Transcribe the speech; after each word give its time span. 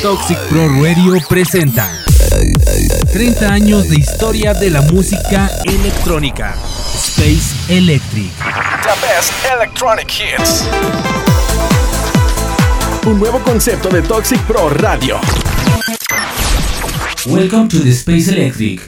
Toxic 0.00 0.38
Pro 0.48 0.68
Radio 0.82 1.18
presenta 1.28 2.02
30 3.12 3.46
años 3.46 3.90
de 3.90 3.96
historia 3.96 4.54
de 4.54 4.70
la 4.70 4.80
música 4.80 5.50
electrónica. 5.64 6.56
Space 6.94 7.54
Electric. 7.68 8.32
The 8.38 9.06
best 9.06 9.32
electronic 9.54 10.08
hits. 10.10 10.64
Un 13.04 13.18
nuevo 13.18 13.38
concepto 13.40 13.90
de 13.90 14.00
Toxic 14.00 14.40
Pro 14.46 14.70
Radio. 14.70 15.20
Welcome 17.26 17.68
to 17.68 17.80
the 17.80 17.90
Space 17.90 18.30
Electric. 18.30 18.80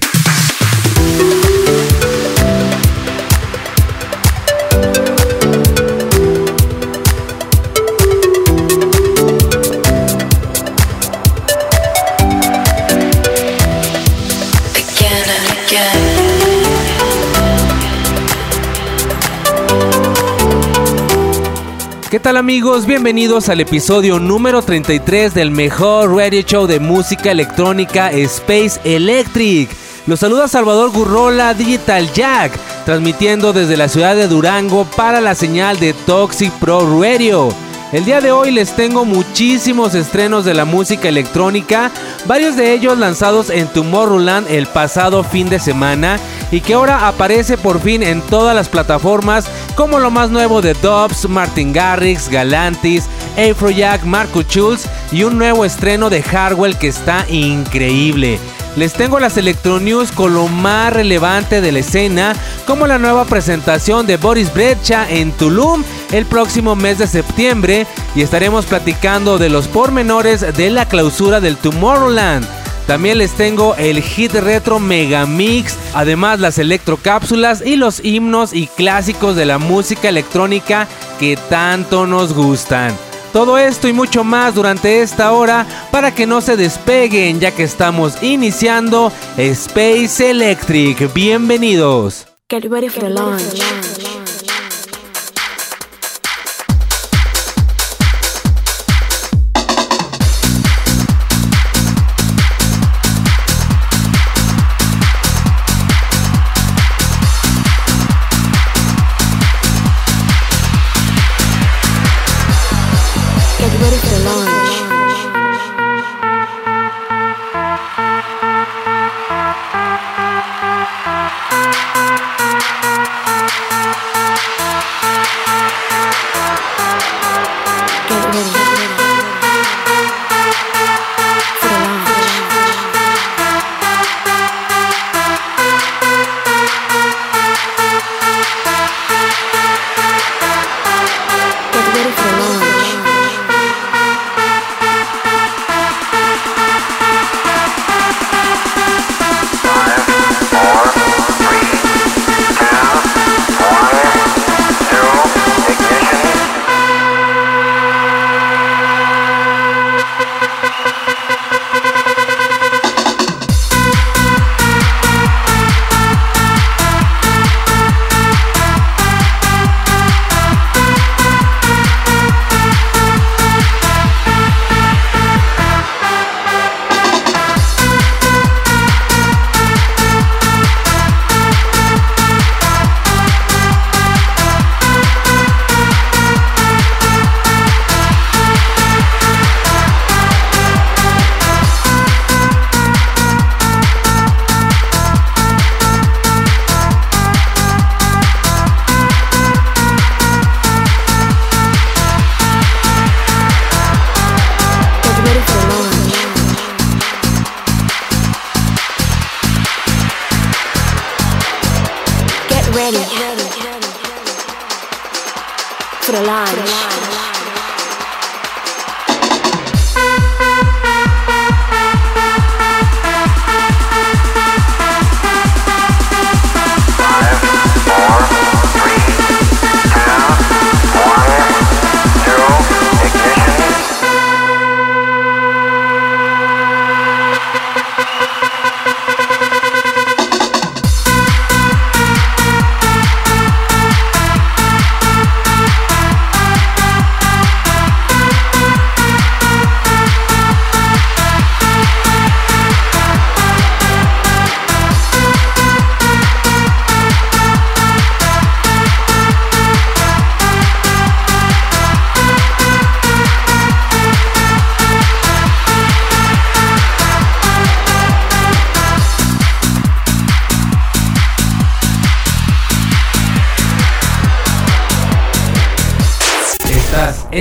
¿Qué 22.15 22.21
tal 22.21 22.37
amigos? 22.37 22.87
Bienvenidos 22.87 23.49
al 23.49 23.61
episodio 23.61 24.21
número 24.21 24.63
33 24.63 25.35
del 25.35 25.51
mejor 25.51 26.15
radio 26.15 26.43
show 26.43 26.69
de 26.69 26.79
música 26.79 27.33
electrónica 27.33 28.13
Space 28.13 28.81
Electric. 28.85 29.69
Los 30.07 30.21
saluda 30.21 30.47
Salvador 30.47 30.93
Gurrola 30.93 31.55
Digital 31.55 32.09
Jack, 32.13 32.57
transmitiendo 32.85 33.53
desde 33.53 33.77
la 33.77 33.89
ciudad 33.89 34.15
de 34.15 34.29
Durango 34.29 34.85
para 34.97 35.21
la 35.21 35.35
señal 35.35 35.81
de 35.81 35.93
Toxic 35.93 36.53
Pro 36.61 37.03
Radio. 37.03 37.49
El 37.95 38.05
día 38.05 38.21
de 38.21 38.33
hoy 38.33 38.51
les 38.51 38.75
tengo 38.75 39.05
muchísimos 39.05 39.95
estrenos 39.95 40.45
de 40.45 40.53
la 40.53 40.65
música 40.65 41.09
electrónica, 41.09 41.93
varios 42.27 42.57
de 42.57 42.73
ellos 42.73 42.99
lanzados 42.99 43.51
en 43.51 43.69
Tomorrowland 43.69 44.51
el 44.51 44.67
pasado 44.67 45.23
fin 45.23 45.49
de 45.49 45.61
semana 45.61 46.19
y 46.51 46.61
que 46.61 46.75
ahora 46.75 47.07
aparece 47.07 47.57
por 47.57 47.81
fin 47.81 48.03
en 48.03 48.21
todas 48.23 48.53
las 48.57 48.69
plataformas 48.69 49.47
como 49.77 50.01
lo 50.01 50.11
más 50.11 50.29
nuevo 50.31 50.61
de 50.61 50.75
Dobbs, 50.75 51.29
Martin 51.29 51.73
Garrix, 51.73 52.29
Galantis, 52.29 53.05
Afrojack, 53.39 54.03
Marco 54.03 54.43
Schulz 54.43 54.87
y 55.13 55.23
un 55.23 55.39
nuevo 55.39 55.65
estreno 55.65 56.11
de 56.11 56.21
Hardwell 56.21 56.77
que 56.77 56.89
está 56.89 57.25
increíble. 57.29 58.41
Les 58.77 58.93
tengo 58.93 59.21
las 59.21 59.37
Electro 59.37 59.79
News 59.79 60.11
con 60.11 60.35
lo 60.35 60.49
más 60.49 60.93
relevante 60.93 61.61
de 61.61 61.71
la 61.71 61.79
escena, 61.79 62.35
como 62.67 62.89
la 62.89 62.99
nueva 62.99 63.25
presentación 63.25 64.07
de 64.07 64.17
Boris 64.17 64.53
Brecha 64.53 65.09
en 65.09 65.31
Tulum 65.33 65.85
el 66.11 66.27
próximo 66.27 66.75
mes 66.75 66.99
de 66.99 67.07
septiembre 67.07 67.87
y 68.17 68.23
estaremos 68.23 68.67
platicando 68.67 69.39
de 69.39 69.49
los 69.49 69.69
pormenores 69.69 70.57
de 70.57 70.71
la 70.71 70.89
clausura 70.89 71.41
del 71.41 71.57
Tomorrowland. 71.57 72.47
También 72.89 73.19
les 73.19 73.33
tengo 73.33 73.77
el 73.77 74.03
hit 74.03 74.33
retro 74.33 74.81
Megamix, 74.81 75.77
además 75.95 76.41
las 76.41 76.59
electrocápsulas 76.59 77.63
y 77.65 77.77
los 77.77 78.05
himnos 78.05 78.53
y 78.53 78.67
clásicos 78.67 79.37
de 79.37 79.47
la 79.47 79.59
música 79.59 80.09
electrónica 80.09 80.89
que 81.19 81.37
tanto 81.49 82.07
nos 82.07 82.35
gustan. 82.35 82.95
Todo 83.35 83.59
esto 83.59 83.89
y 83.89 83.93
mucho 83.93 84.23
más 84.23 84.55
durante 84.55 85.03
esta 85.03 85.33
hora 85.33 85.67
para 85.91 86.15
que 86.15 86.25
no 86.25 86.41
se 86.41 86.57
despeguen 86.57 87.41
ya 87.41 87.51
que 87.51 87.65
estamos 87.65 88.23
iniciando 88.23 89.11
Space 89.37 90.31
Electric. 90.31 91.13
Bienvenidos. 91.13 92.29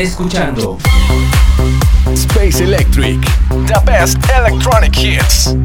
Escuchando 0.04 0.78
Space 2.14 2.62
Electric. 2.62 3.22
The 3.68 3.80
best 3.86 4.18
electronic 4.38 4.98
hits. 4.98 5.56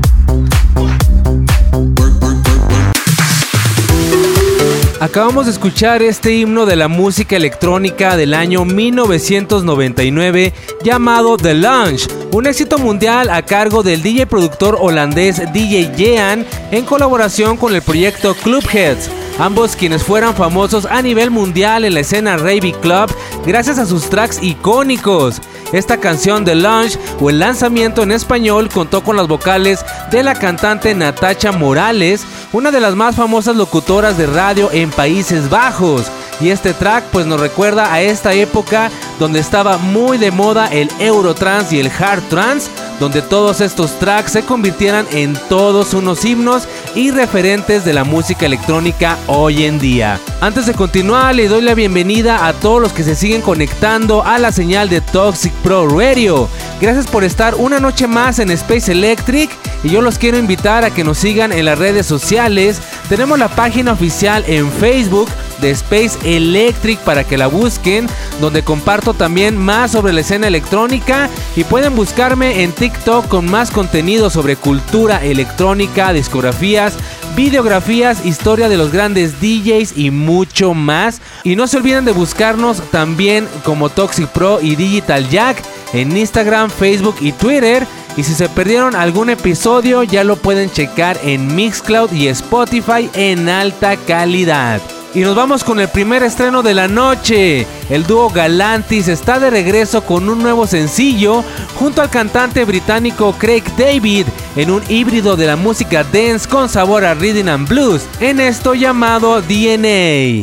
Acabamos 5.00 5.46
de 5.46 5.52
escuchar 5.52 6.02
este 6.02 6.35
himno 6.35 6.67
de 6.67 6.76
la 6.76 6.88
música 6.88 7.37
electrónica 7.37 8.17
del 8.17 8.35
año 8.35 8.64
1999 8.64 10.52
llamado 10.82 11.37
The 11.37 11.55
Launch, 11.55 12.08
un 12.32 12.46
éxito 12.46 12.79
mundial 12.79 13.31
a 13.31 13.43
cargo 13.43 13.82
del 13.82 14.02
DJ 14.02 14.26
productor 14.26 14.76
holandés 14.81 15.40
DJ 15.52 15.93
Jean 15.96 16.46
en 16.70 16.85
colaboración 16.85 17.56
con 17.56 17.75
el 17.75 17.82
proyecto 17.82 18.35
Clubheads, 18.35 19.11
ambos 19.38 19.76
quienes 19.76 20.02
fueran 20.02 20.35
famosos 20.35 20.87
a 20.87 21.00
nivel 21.02 21.31
mundial 21.31 21.85
en 21.85 21.94
la 21.94 22.00
escena 22.00 22.37
Rave 22.37 22.75
Club 22.81 23.11
gracias 23.46 23.79
a 23.79 23.87
sus 23.87 24.11
tracks 24.11 24.43
icónicos. 24.43 25.40
Esta 25.73 25.99
canción 25.99 26.44
de 26.44 26.55
Launch 26.55 26.99
o 27.20 27.31
el 27.31 27.38
lanzamiento 27.38 28.02
en 28.02 28.12
español 28.12 28.69
contó 28.69 29.02
con 29.02 29.17
las 29.17 29.29
vocales 29.29 29.85
de 30.11 30.23
la 30.23 30.35
cantante 30.35 30.94
Natacha 30.94 31.52
Morales, 31.52 32.25
una 32.52 32.70
de 32.70 32.81
las 32.81 32.94
más 32.94 33.17
famosas 33.17 33.56
locutoras 33.56 34.17
de 34.17 34.26
radio 34.26 34.70
en 34.73 34.90
Países 34.90 35.50
Bajos. 35.50 36.11
Y 36.40 36.50
este 36.50 36.73
track 36.73 37.05
pues 37.12 37.26
nos 37.26 37.40
recuerda 37.40 37.93
a 37.93 38.00
esta 38.00 38.32
época 38.32 38.90
donde 39.19 39.40
estaba 39.40 39.79
muy 39.79 40.19
de 40.19 40.31
moda 40.31 40.69
el 40.69 40.88
Eurotrance 40.99 41.75
y 41.75 41.81
el 41.81 41.90
Hard 41.90 42.23
Trance, 42.29 42.70
donde 43.00 43.23
todos 43.23 43.61
estos 43.61 43.99
tracks 43.99 44.32
se 44.32 44.43
convirtieran 44.43 45.06
en 45.11 45.37
todos 45.49 45.94
unos 45.94 46.25
himnos 46.25 46.69
y 46.94 47.11
referentes 47.11 47.85
de 47.85 47.93
la 47.93 48.05
música 48.05 48.46
electrónica 48.46 49.19
hoy 49.26 49.64
en 49.64 49.79
día. 49.79 50.20
Antes 50.40 50.67
de 50.67 50.75
continuar, 50.75 51.35
le 51.35 51.49
doy 51.49 51.62
la 51.62 51.75
bienvenida 51.75 52.46
a 52.46 52.52
todos 52.52 52.81
los 52.81 52.93
que 52.93 53.05
se 53.05 53.17
siguen 53.17 53.43
conectando 53.43 54.25
a 54.25 54.38
la 54.38 54.52
señal 54.52 54.88
de 54.88 55.00
Toxic 55.00 55.52
Pro 55.55 55.88
Radio. 55.88 56.49
Gracias 56.81 57.06
por 57.06 57.25
estar 57.25 57.56
una 57.56 57.81
noche 57.81 58.06
más 58.06 58.38
en 58.38 58.50
Space 58.50 58.93
Electric 58.93 59.50
y 59.82 59.90
yo 59.90 60.02
los 60.02 60.19
quiero 60.19 60.38
invitar 60.38 60.84
a 60.84 60.90
que 60.90 61.04
nos 61.04 61.19
sigan 61.19 61.52
en 61.52 61.64
las 61.64 61.78
redes 61.78 62.06
sociales. 62.06 62.80
Tenemos 63.08 63.38
la 63.38 63.48
página 63.48 63.92
oficial 63.92 64.44
en 64.46 64.70
Facebook 64.70 65.28
de 65.60 65.70
Space 65.70 66.19
Electric 66.25 66.98
para 67.00 67.25
que 67.25 67.36
la 67.36 67.46
busquen, 67.46 68.06
donde 68.40 68.62
comparto 68.62 69.14
también 69.14 69.56
más 69.56 69.92
sobre 69.92 70.12
la 70.12 70.20
escena 70.20 70.46
electrónica 70.46 71.28
y 71.56 71.64
pueden 71.64 71.96
buscarme 71.96 72.62
en 72.62 72.72
TikTok 72.72 73.28
con 73.28 73.50
más 73.50 73.70
contenido 73.70 74.30
sobre 74.30 74.56
cultura 74.56 75.25
electrónica, 75.25 76.12
discografías, 76.12 76.94
videografías, 77.36 78.25
historia 78.25 78.69
de 78.69 78.76
los 78.76 78.92
grandes 78.92 79.40
DJs 79.40 79.96
y 79.96 80.10
mucho 80.10 80.75
más. 80.75 81.20
Y 81.44 81.56
no 81.56 81.66
se 81.66 81.76
olviden 81.76 82.04
de 82.04 82.12
buscarnos 82.12 82.82
también 82.90 83.48
como 83.64 83.88
Toxic 83.88 84.28
Pro 84.28 84.60
y 84.60 84.76
Digital 84.76 85.28
Jack 85.28 85.62
en 85.92 86.16
Instagram, 86.16 86.70
Facebook 86.70 87.16
y 87.20 87.32
Twitter. 87.32 87.86
Y 88.19 88.25
si 88.25 88.35
se 88.35 88.49
perdieron 88.49 88.97
algún 88.97 89.31
episodio 89.31 90.03
ya 90.03 90.25
lo 90.25 90.35
pueden 90.35 90.73
checar 90.73 91.17
en 91.23 91.55
Mixcloud 91.55 92.11
y 92.11 92.26
Spotify 92.26 93.09
en 93.15 93.49
alta 93.49 93.97
calidad. 93.97 94.81
Y 95.15 95.20
nos 95.20 95.37
vamos 95.37 95.62
con 95.62 95.79
el 95.79 95.87
primer 95.87 96.25
estreno 96.25 96.65
de 96.65 96.75
la 96.75 96.88
noche. 96.88 97.65
El 97.88 98.05
dúo 98.09 98.29
Galantis 98.29 99.06
está 99.06 99.38
de 99.38 99.50
regreso 99.50 100.03
con 100.03 100.29
un 100.29 100.43
nuevo 100.43 100.67
sencillo 100.67 101.44
junto 101.76 102.03
al 102.03 102.11
cantante 102.11 102.65
británico 102.65 103.37
Craig 103.38 103.62
David 103.79 104.26
en 104.56 104.73
un 104.73 104.82
híbrido 104.88 105.37
de 105.37 105.47
la 105.47 105.55
música 105.55 106.03
dance 106.03 106.49
con 106.49 106.69
sabor 106.69 107.05
a 107.05 107.14
rhythm 107.14 107.49
and 107.49 107.69
blues 107.69 108.03
en 108.19 108.41
esto 108.41 108.75
llamado 108.75 109.41
DNA. 109.43 110.43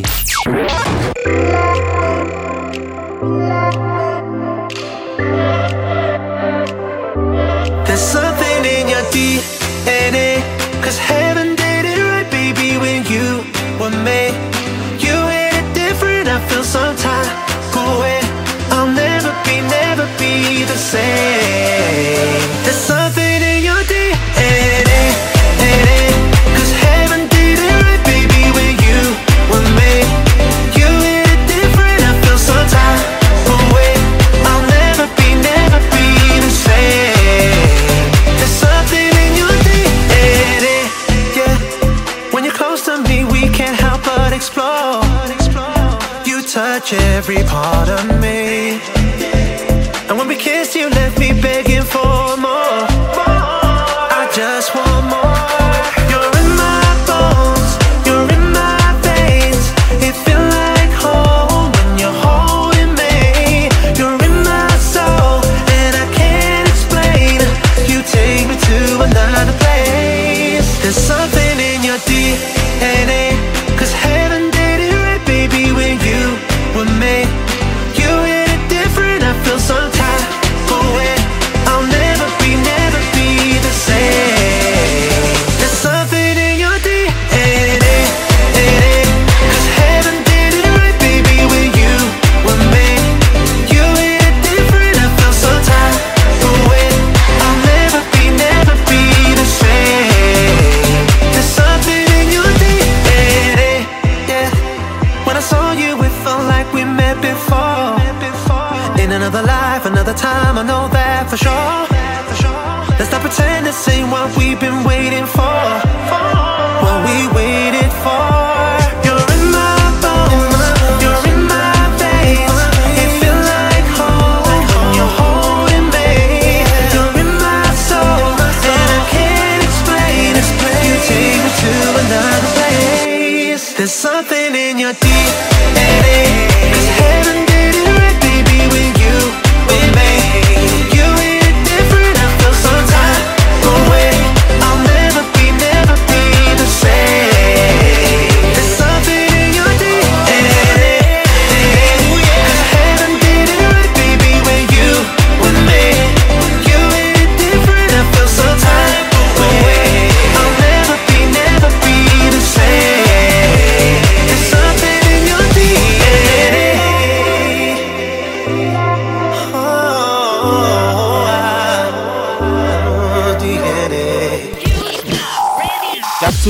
say 20.86 21.25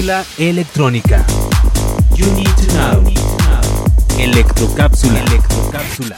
Cápsula 0.07 0.25
electrónica. 0.39 1.27
You 2.15 2.27
need 2.35 2.47
to 2.47 2.67
know. 2.75 3.03
Electrocápsula. 4.21 5.19
Electrocápsula. 5.19 6.17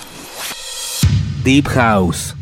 Deep 1.43 1.67
House. 1.69 2.35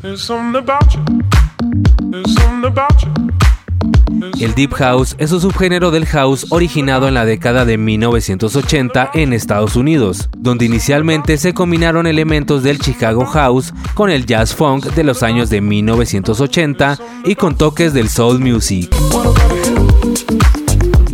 El 4.40 4.54
Deep 4.56 4.72
House 4.74 5.14
es 5.18 5.30
un 5.30 5.40
subgénero 5.40 5.92
del 5.92 6.06
house 6.06 6.46
originado 6.50 7.06
en 7.06 7.14
la 7.14 7.24
década 7.24 7.64
de 7.64 7.78
1980 7.78 9.12
en 9.14 9.32
Estados 9.32 9.76
Unidos, 9.76 10.28
donde 10.36 10.64
inicialmente 10.64 11.38
se 11.38 11.54
combinaron 11.54 12.08
elementos 12.08 12.64
del 12.64 12.80
Chicago 12.80 13.24
House 13.24 13.72
con 13.94 14.10
el 14.10 14.26
jazz 14.26 14.52
funk 14.52 14.86
de 14.86 15.04
los 15.04 15.22
años 15.22 15.48
de 15.48 15.60
1980 15.60 16.98
y 17.24 17.36
con 17.36 17.56
toques 17.56 17.92
del 17.92 18.08
soul 18.08 18.40
music. 18.40 18.92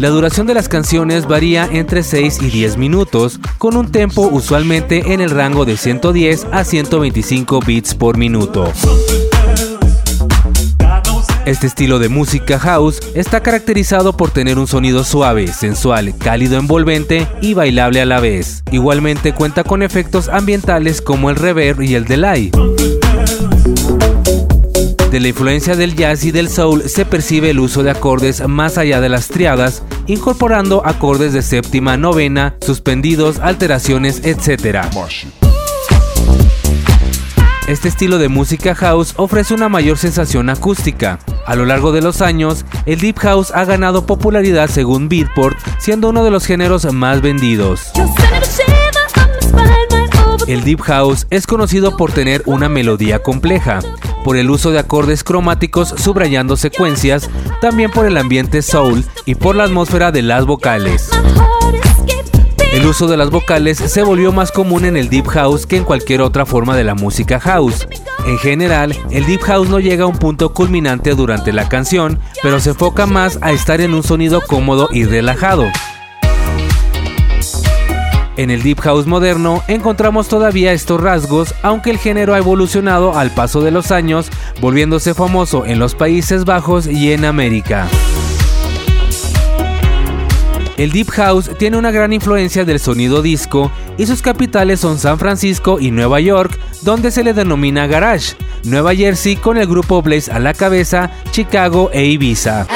La 0.03 0.09
duración 0.09 0.49
de 0.49 0.55
las 0.55 0.69
canciones 0.69 1.29
varía 1.29 1.65
entre 1.71 2.03
6 2.03 2.43
y 2.43 2.51
10 2.51 2.77
minutos, 2.77 3.39
con 3.57 3.77
un 3.77 3.93
tempo 3.93 4.23
usualmente 4.23 5.13
en 5.13 5.21
el 5.21 5.31
rango 5.31 5.65
de 5.65 5.77
110 5.77 6.49
a 6.51 6.65
125 6.65 7.61
beats 7.65 7.95
por 7.95 8.17
minuto. 8.17 8.65
Este 11.47 11.69
estilo 11.69 12.01
de 12.01 12.09
música 12.09 12.59
house 12.59 12.99
está 13.15 13.45
caracterizado 13.45 14.17
por 14.17 14.33
tener 14.33 14.59
un 14.59 14.67
sonido 14.67 15.05
suave, 15.05 15.47
sensual, 15.47 16.19
cálido, 16.19 16.59
envolvente 16.59 17.29
y 17.41 17.55
bailable 17.55 18.01
a 18.01 18.05
la 18.05 18.19
vez. 18.19 18.65
Igualmente 18.73 19.33
cuenta 19.33 19.63
con 19.63 19.85
efectos 19.85 20.29
ambientales 20.29 21.01
como 21.01 21.31
el 21.31 21.37
reverb 21.37 21.81
y 21.81 21.95
el 21.95 22.07
delay. 22.07 22.51
De 25.13 25.21
la 25.21 25.29
influencia 25.29 25.77
del 25.77 25.95
jazz 25.95 26.25
y 26.25 26.31
del 26.31 26.49
soul 26.49 26.89
se 26.89 27.05
percibe 27.05 27.51
el 27.51 27.61
uso 27.61 27.83
de 27.83 27.91
acordes 27.91 28.49
más 28.49 28.79
allá 28.79 28.99
de 28.99 29.11
las 29.11 29.29
triadas, 29.29 29.83
incorporando 30.07 30.81
acordes 30.87 31.35
de 31.35 31.43
séptima, 31.43 31.99
novena, 31.99 32.57
suspendidos, 32.63 33.39
alteraciones, 33.39 34.23
etc. 34.25 34.79
Este 37.69 37.89
estilo 37.89 38.17
de 38.17 38.31
música 38.31 38.75
house 38.75 39.13
ofrece 39.19 39.53
una 39.53 39.69
mayor 39.69 39.99
sensación 39.99 40.49
acústica. 40.49 41.19
A 41.45 41.57
lo 41.57 41.67
largo 41.67 41.93
de 41.93 42.01
los 42.01 42.23
años, 42.23 42.65
el 42.87 42.99
Deep 42.99 43.19
House 43.19 43.53
ha 43.55 43.67
ganado 43.67 44.07
popularidad 44.07 44.71
según 44.71 45.11
Beatport, 45.11 45.59
siendo 45.79 46.09
uno 46.09 46.25
de 46.25 46.31
los 46.31 46.47
géneros 46.47 46.91
más 46.91 47.21
vendidos. 47.21 47.93
El 50.53 50.65
Deep 50.65 50.83
House 50.83 51.27
es 51.31 51.47
conocido 51.47 51.97
por 51.97 52.13
tener 52.13 52.43
una 52.45 52.69
melodía 52.69 53.23
compleja, 53.23 53.79
por 54.23 54.37
el 54.37 54.51
uso 54.51 54.71
de 54.71 54.79
acordes 54.79 55.25
cromáticos 55.25 55.95
subrayando 55.97 56.59
secuencias, 56.59 57.31
también 57.63 57.91
por 57.91 58.05
el 58.05 58.19
ambiente 58.19 58.61
soul 58.61 59.03
y 59.25 59.35
por 59.35 59.57
la 59.57 59.65
atmósfera 59.65 60.13
de 60.13 60.21
las 60.21 60.45
vocales. 60.45 61.09
El 62.71 62.85
uso 62.85 63.07
de 63.07 63.17
las 63.17 63.31
vocales 63.31 63.79
se 63.79 64.03
volvió 64.03 64.31
más 64.31 64.53
común 64.53 64.85
en 64.85 64.99
el 64.99 65.09
Deep 65.09 65.27
House 65.29 65.65
que 65.65 65.79
en 65.79 65.85
cualquier 65.85 66.21
otra 66.21 66.45
forma 66.45 66.77
de 66.77 66.85
la 66.85 66.95
música 66.95 67.41
house. 67.41 67.89
En 68.27 68.37
general, 68.37 68.95
el 69.11 69.25
Deep 69.25 69.41
House 69.45 69.71
no 69.71 69.81
llega 69.81 70.05
a 70.05 70.09
un 70.09 70.19
punto 70.19 70.53
culminante 70.53 71.15
durante 71.15 71.55
la 71.55 71.71
canción, 71.71 72.21
pero 72.43 72.61
se 72.61 72.71
enfoca 72.71 73.07
más 73.07 73.39
a 73.41 73.53
estar 73.53 73.81
en 73.81 73.95
un 73.95 74.03
sonido 74.03 74.43
cómodo 74.43 74.91
y 74.93 75.05
relajado. 75.05 75.65
En 78.43 78.51
el 78.51 78.65
Deep 78.65 78.81
House 78.81 79.07
moderno 79.07 79.63
encontramos 79.69 80.27
todavía 80.27 80.73
estos 80.73 81.01
rasgos, 81.01 81.55
aunque 81.63 81.91
el 81.91 81.99
género 81.99 82.35
ha 82.35 82.39
evolucionado 82.39 83.17
al 83.17 83.31
paso 83.31 83.61
de 83.61 83.71
los 83.71 83.93
años, 83.93 84.31
volviéndose 84.61 85.15
famoso 85.15 85.65
en 85.65 85.79
los 85.79 85.95
Países 85.95 86.45
Bajos 86.45 86.89
y 86.89 87.13
en 87.13 87.25
América. 87.25 87.87
El 90.77 90.91
Deep 90.91 91.11
House 91.11 91.53
tiene 91.57 91.77
una 91.77 91.93
gran 91.93 92.13
influencia 92.13 92.65
del 92.65 92.81
sonido 92.81 93.23
disco 93.23 93.71
y 93.97 94.07
sus 94.07 94.23
capitales 94.23 94.81
son 94.81 94.99
San 94.99 95.21
Francisco 95.21 95.79
y 95.79 95.93
Nueva 95.93 96.19
York, 96.19 96.59
donde 96.81 97.13
se 97.13 97.23
le 97.23 97.35
denomina 97.35 97.87
garage. 97.87 98.35
Nueva 98.65 98.93
Jersey 98.93 99.37
con 99.37 99.57
el 99.57 99.69
grupo 99.69 100.03
Blaze 100.03 100.33
a 100.33 100.41
la 100.41 100.53
cabeza, 100.53 101.13
Chicago 101.31 101.91
e 101.93 102.07
Ibiza. 102.07 102.67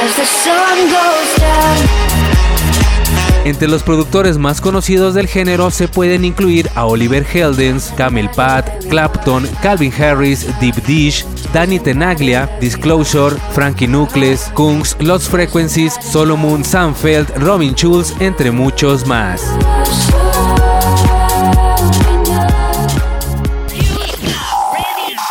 Entre 3.47 3.69
los 3.69 3.85
productores 3.85 4.39
más 4.39 4.61
conocidos 4.61 5.15
del 5.15 5.29
género 5.29 5.71
se 5.71 5.87
pueden 5.87 6.25
incluir 6.25 6.69
a 6.75 6.85
Oliver 6.85 7.25
Heldens, 7.33 7.93
Camel 7.97 8.29
Pat, 8.31 8.69
Clapton, 8.89 9.49
Calvin 9.63 9.93
Harris, 9.97 10.49
Deep 10.59 10.75
Dish, 10.85 11.25
Danny 11.53 11.79
Tenaglia, 11.79 12.51
Disclosure, 12.61 13.37
Frankie 13.53 13.87
Nucleus, 13.87 14.51
Kungs, 14.55 14.97
Lost 14.99 15.31
Frequencies, 15.31 15.95
Solomon, 16.03 16.65
Sanfeld, 16.65 17.31
Robin 17.37 17.73
Schulz, 17.77 18.15
entre 18.19 18.51
muchos 18.51 19.07
más. 19.07 19.45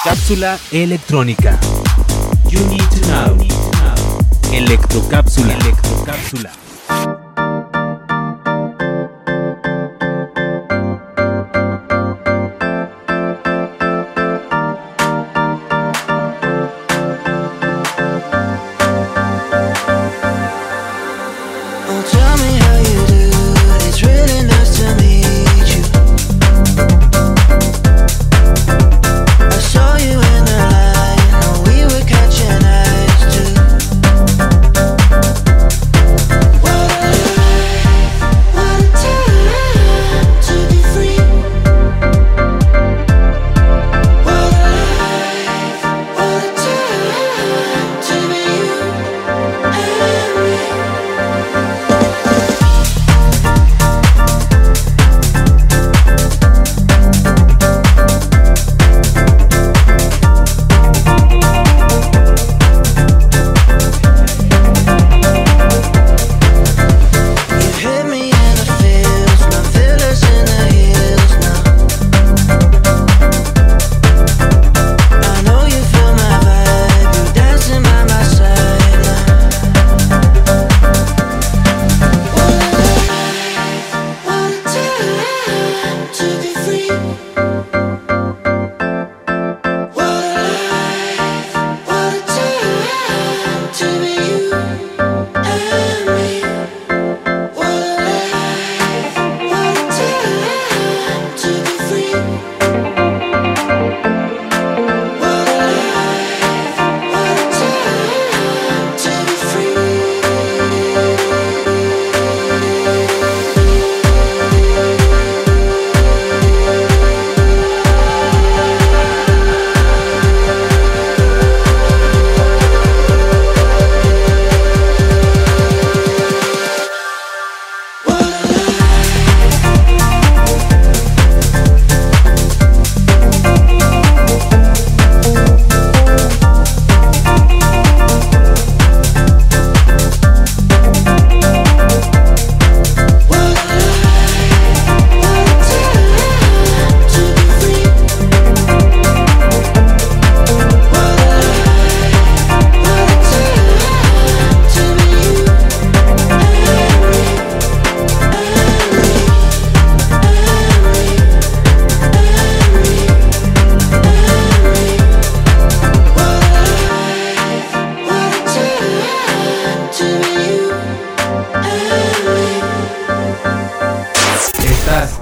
Cápsula 0.05 0.57
electrónica. 0.71 1.59
Electrocápsula. 4.53 5.53
Electrocápsula. 5.55 6.64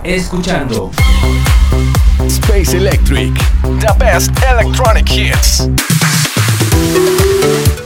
Escuchando 0.04 0.92
Space 2.28 2.76
Electric. 2.76 3.34
The 3.80 3.94
best 3.98 4.32
electronic 4.44 5.10
hits. 5.10 5.70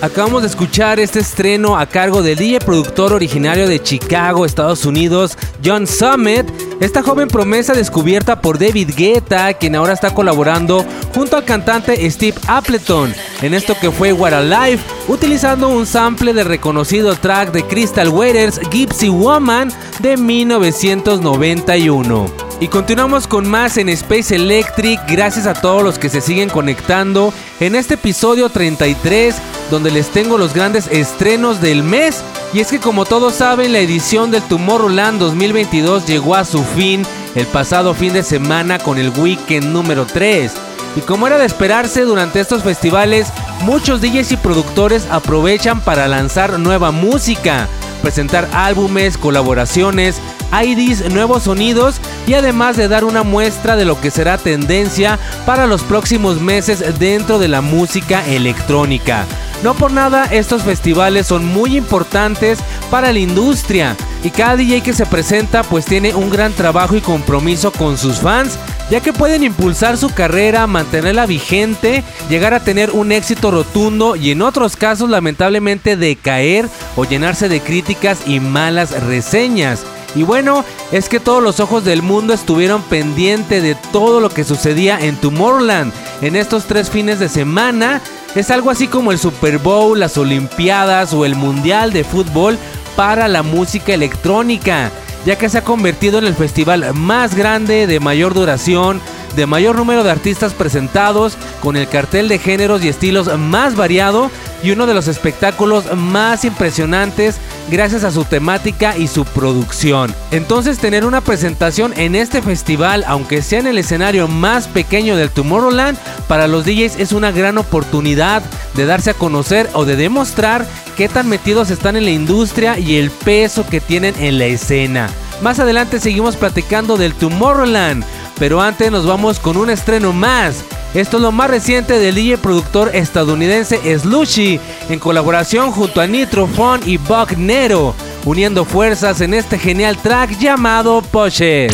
Acabamos 0.01 0.43
de 0.43 0.47
escuchar 0.47 0.99
este 0.99 1.19
estreno 1.19 1.77
a 1.77 1.85
cargo 1.87 2.21
del 2.21 2.37
DJ 2.37 2.59
productor 2.59 3.13
originario 3.13 3.67
de 3.67 3.81
Chicago, 3.81 4.45
Estados 4.45 4.85
Unidos, 4.85 5.37
John 5.63 5.87
Summit. 5.87 6.45
Esta 6.79 7.01
joven 7.01 7.27
promesa 7.27 7.73
descubierta 7.73 8.39
por 8.39 8.59
David 8.59 8.91
Guetta, 8.95 9.53
quien 9.55 9.75
ahora 9.75 9.93
está 9.93 10.13
colaborando 10.13 10.85
junto 11.15 11.35
al 11.35 11.45
cantante 11.45 12.09
Steve 12.11 12.37
Appleton 12.47 13.13
en 13.41 13.53
esto 13.53 13.75
que 13.79 13.91
fue 13.91 14.13
What 14.13 14.33
a 14.33 14.41
Life, 14.41 14.83
utilizando 15.07 15.69
un 15.69 15.85
sample 15.85 16.33
del 16.33 16.45
reconocido 16.45 17.15
track 17.15 17.51
de 17.51 17.63
Crystal 17.63 18.09
Waters, 18.09 18.59
Gypsy 18.71 19.09
Woman, 19.09 19.71
de 19.99 20.17
1991. 20.17 22.47
Y 22.59 22.69
continuamos 22.69 23.27
con 23.27 23.47
más 23.47 23.77
en 23.77 23.87
Space 23.89 24.35
Electric, 24.35 24.99
gracias 25.07 25.45
a 25.45 25.53
todos 25.53 25.83
los 25.83 25.99
que 25.99 26.09
se 26.09 26.21
siguen 26.21 26.49
conectando 26.49 27.31
en 27.59 27.75
este 27.75 27.93
episodio 27.93 28.49
33, 28.49 29.35
donde 29.69 29.91
les 29.91 30.09
tengo 30.09 30.39
los 30.39 30.55
grandes 30.55 30.87
estrenos 30.87 31.61
del 31.61 31.83
mes. 31.83 32.23
Y 32.53 32.61
es 32.61 32.69
que 32.69 32.79
como 32.79 33.05
todos 33.05 33.35
saben, 33.35 33.73
la 33.73 33.79
edición 33.79 34.31
del 34.31 34.41
Tomorrowland 34.41 35.19
2022 35.19 36.07
llegó 36.07 36.33
a 36.33 36.45
su 36.45 36.63
fin 36.63 37.03
el 37.35 37.45
pasado 37.45 37.93
fin 37.93 38.13
de 38.13 38.23
semana 38.23 38.79
con 38.79 38.97
el 38.97 39.11
weekend 39.11 39.67
número 39.67 40.07
3. 40.07 40.51
Y 40.97 41.01
como 41.01 41.27
era 41.27 41.37
de 41.37 41.45
esperarse 41.45 42.01
durante 42.01 42.39
estos 42.39 42.63
festivales, 42.63 43.31
muchos 43.61 44.01
DJs 44.01 44.31
y 44.31 44.37
productores 44.37 45.05
aprovechan 45.11 45.79
para 45.79 46.07
lanzar 46.07 46.57
nueva 46.57 46.89
música, 46.89 47.67
presentar 48.01 48.49
álbumes, 48.51 49.15
colaboraciones, 49.15 50.19
IDs, 50.51 51.13
nuevos 51.13 51.43
sonidos 51.43 52.01
y 52.25 52.33
además 52.33 52.77
de 52.77 52.87
dar 52.87 53.05
una 53.05 53.21
muestra 53.21 53.75
de 53.75 53.85
lo 53.85 54.01
que 54.01 54.09
será 54.09 54.39
tendencia 54.39 55.19
para 55.45 55.67
los 55.67 55.83
próximos 55.83 56.41
meses 56.41 56.83
dentro 56.97 57.37
de 57.37 57.47
la 57.47 57.61
música 57.61 58.25
electrónica. 58.25 59.27
No 59.63 59.73
por 59.73 59.91
nada 59.91 60.25
estos 60.25 60.63
festivales 60.63 61.27
son 61.27 61.45
muy 61.45 61.77
importantes 61.77 62.59
para 62.91 63.11
la 63.11 63.19
industria 63.19 63.95
y 64.23 64.29
cada 64.29 64.55
DJ 64.55 64.81
que 64.81 64.93
se 64.93 65.05
presenta 65.05 65.63
pues 65.63 65.85
tiene 65.85 66.13
un 66.13 66.29
gran 66.29 66.53
trabajo 66.53 66.95
y 66.95 67.01
compromiso 67.01 67.71
con 67.71 67.97
sus 67.97 68.19
fans 68.19 68.57
ya 68.89 69.01
que 69.01 69.13
pueden 69.13 69.43
impulsar 69.43 69.97
su 69.97 70.09
carrera, 70.13 70.65
mantenerla 70.67 71.25
vigente, 71.25 72.03
llegar 72.29 72.53
a 72.53 72.61
tener 72.61 72.91
un 72.91 73.11
éxito 73.11 73.51
rotundo 73.51 74.15
y 74.15 74.31
en 74.31 74.41
otros 74.41 74.77
casos 74.77 75.09
lamentablemente 75.09 75.97
decaer 75.97 76.69
o 76.95 77.03
llenarse 77.03 77.49
de 77.49 77.59
críticas 77.59 78.19
y 78.27 78.39
malas 78.39 79.03
reseñas. 79.03 79.83
Y 80.17 80.23
bueno, 80.23 80.65
es 80.91 81.09
que 81.09 81.19
todos 81.19 81.43
los 81.43 81.59
ojos 81.59 81.85
del 81.85 82.01
mundo 82.01 82.33
estuvieron 82.33 82.81
pendientes 82.81 83.61
de 83.61 83.75
todo 83.75 84.19
lo 84.19 84.29
que 84.29 84.43
sucedía 84.43 84.99
en 84.99 85.15
Tomorrowland 85.15 85.93
en 86.23 86.35
estos 86.35 86.65
tres 86.65 86.89
fines 86.89 87.19
de 87.19 87.29
semana. 87.29 88.01
Es 88.33 88.49
algo 88.49 88.71
así 88.71 88.87
como 88.87 89.11
el 89.11 89.19
Super 89.19 89.59
Bowl, 89.59 89.99
las 89.99 90.17
Olimpiadas 90.17 91.13
o 91.13 91.23
el 91.23 91.35
Mundial 91.35 91.93
de 91.93 92.03
Fútbol 92.03 92.57
para 92.95 93.27
la 93.27 93.43
música 93.43 93.93
electrónica, 93.93 94.91
ya 95.23 95.37
que 95.37 95.49
se 95.49 95.59
ha 95.59 95.63
convertido 95.63 96.17
en 96.17 96.25
el 96.25 96.33
festival 96.33 96.95
más 96.95 97.35
grande, 97.35 97.85
de 97.85 97.99
mayor 97.99 98.33
duración, 98.33 98.99
de 99.37 99.45
mayor 99.45 99.77
número 99.77 100.03
de 100.03 100.11
artistas 100.11 100.53
presentados, 100.53 101.37
con 101.61 101.77
el 101.77 101.87
cartel 101.87 102.27
de 102.27 102.39
géneros 102.39 102.83
y 102.83 102.89
estilos 102.89 103.37
más 103.37 103.75
variado 103.75 104.29
y 104.63 104.71
uno 104.71 104.87
de 104.87 104.95
los 104.95 105.07
espectáculos 105.07 105.95
más 105.95 106.43
impresionantes 106.43 107.37
gracias 107.69 108.03
a 108.03 108.11
su 108.11 108.25
temática 108.25 108.97
y 108.97 109.07
su 109.07 109.25
producción. 109.25 110.13
Entonces 110.31 110.79
tener 110.79 111.05
una 111.05 111.21
presentación 111.21 111.93
en 111.97 112.15
este 112.15 112.41
festival, 112.41 113.03
aunque 113.07 113.41
sea 113.41 113.59
en 113.59 113.67
el 113.67 113.77
escenario 113.77 114.27
más 114.27 114.67
pequeño 114.67 115.15
del 115.15 115.29
Tomorrowland, 115.29 115.97
para 116.27 116.47
los 116.47 116.65
DJs 116.65 116.97
es 116.97 117.11
una 117.11 117.31
gran 117.31 117.57
oportunidad 117.57 118.41
de 118.73 118.85
darse 118.85 119.11
a 119.11 119.13
conocer 119.13 119.69
o 119.73 119.85
de 119.85 119.95
demostrar 119.95 120.65
qué 120.97 121.07
tan 121.07 121.29
metidos 121.29 121.69
están 121.69 121.95
en 121.95 122.05
la 122.05 122.11
industria 122.11 122.79
y 122.79 122.97
el 122.97 123.11
peso 123.11 123.67
que 123.69 123.81
tienen 123.81 124.15
en 124.19 124.39
la 124.39 124.45
escena. 124.45 125.09
Más 125.41 125.59
adelante 125.59 125.99
seguimos 125.99 126.35
platicando 126.35 126.97
del 126.97 127.13
Tomorrowland, 127.13 128.03
pero 128.39 128.61
antes 128.61 128.91
nos 128.91 129.05
vamos 129.05 129.39
con 129.39 129.57
un 129.57 129.69
estreno 129.69 130.13
más. 130.13 130.63
Esto 130.93 131.17
es 131.17 131.23
lo 131.23 131.31
más 131.31 131.49
reciente 131.49 131.99
del 131.99 132.15
DJ 132.15 132.37
productor 132.37 132.95
estadounidense 132.95 133.79
Slushy, 133.99 134.59
en 134.89 134.99
colaboración 134.99 135.71
junto 135.71 136.01
a 136.01 136.07
Nitrofon 136.07 136.81
y 136.85 136.97
Buck 136.97 137.33
Nero, 137.37 137.93
uniendo 138.25 138.65
fuerzas 138.65 139.21
en 139.21 139.33
este 139.33 139.59
genial 139.59 139.97
track 139.97 140.37
llamado 140.39 141.01
Pushes. 141.01 141.73